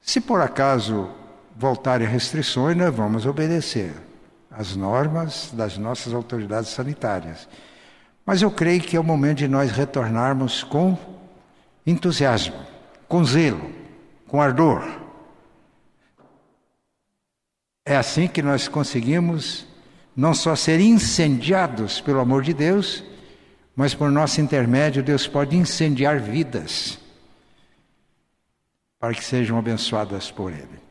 Se 0.00 0.22
por 0.22 0.40
acaso 0.40 1.10
voltarem 1.54 2.08
restrições, 2.08 2.74
nós 2.74 2.94
vamos 2.94 3.26
obedecer 3.26 4.06
as 4.56 4.74
normas 4.74 5.50
das 5.52 5.76
nossas 5.76 6.14
autoridades 6.14 6.70
sanitárias. 6.70 7.46
Mas 8.24 8.40
eu 8.40 8.50
creio 8.50 8.80
que 8.80 8.96
é 8.96 9.00
o 9.00 9.04
momento 9.04 9.38
de 9.38 9.48
nós 9.48 9.70
retornarmos 9.70 10.64
com 10.64 10.98
entusiasmo, 11.86 12.56
com 13.06 13.22
zelo, 13.24 13.70
com 14.26 14.40
ardor. 14.40 14.82
É 17.84 17.96
assim 17.96 18.26
que 18.26 18.42
nós 18.42 18.66
conseguimos 18.66 19.66
não 20.16 20.32
só 20.32 20.56
ser 20.56 20.80
incendiados 20.80 22.00
pelo 22.00 22.20
amor 22.20 22.42
de 22.42 22.54
Deus, 22.54 23.04
mas 23.76 23.94
por 23.94 24.10
nosso 24.10 24.40
intermédio 24.40 25.02
Deus 25.02 25.28
pode 25.28 25.54
incendiar 25.54 26.18
vidas 26.18 26.98
para 28.98 29.12
que 29.12 29.22
sejam 29.22 29.58
abençoadas 29.58 30.30
por 30.30 30.50
Ele. 30.50 30.85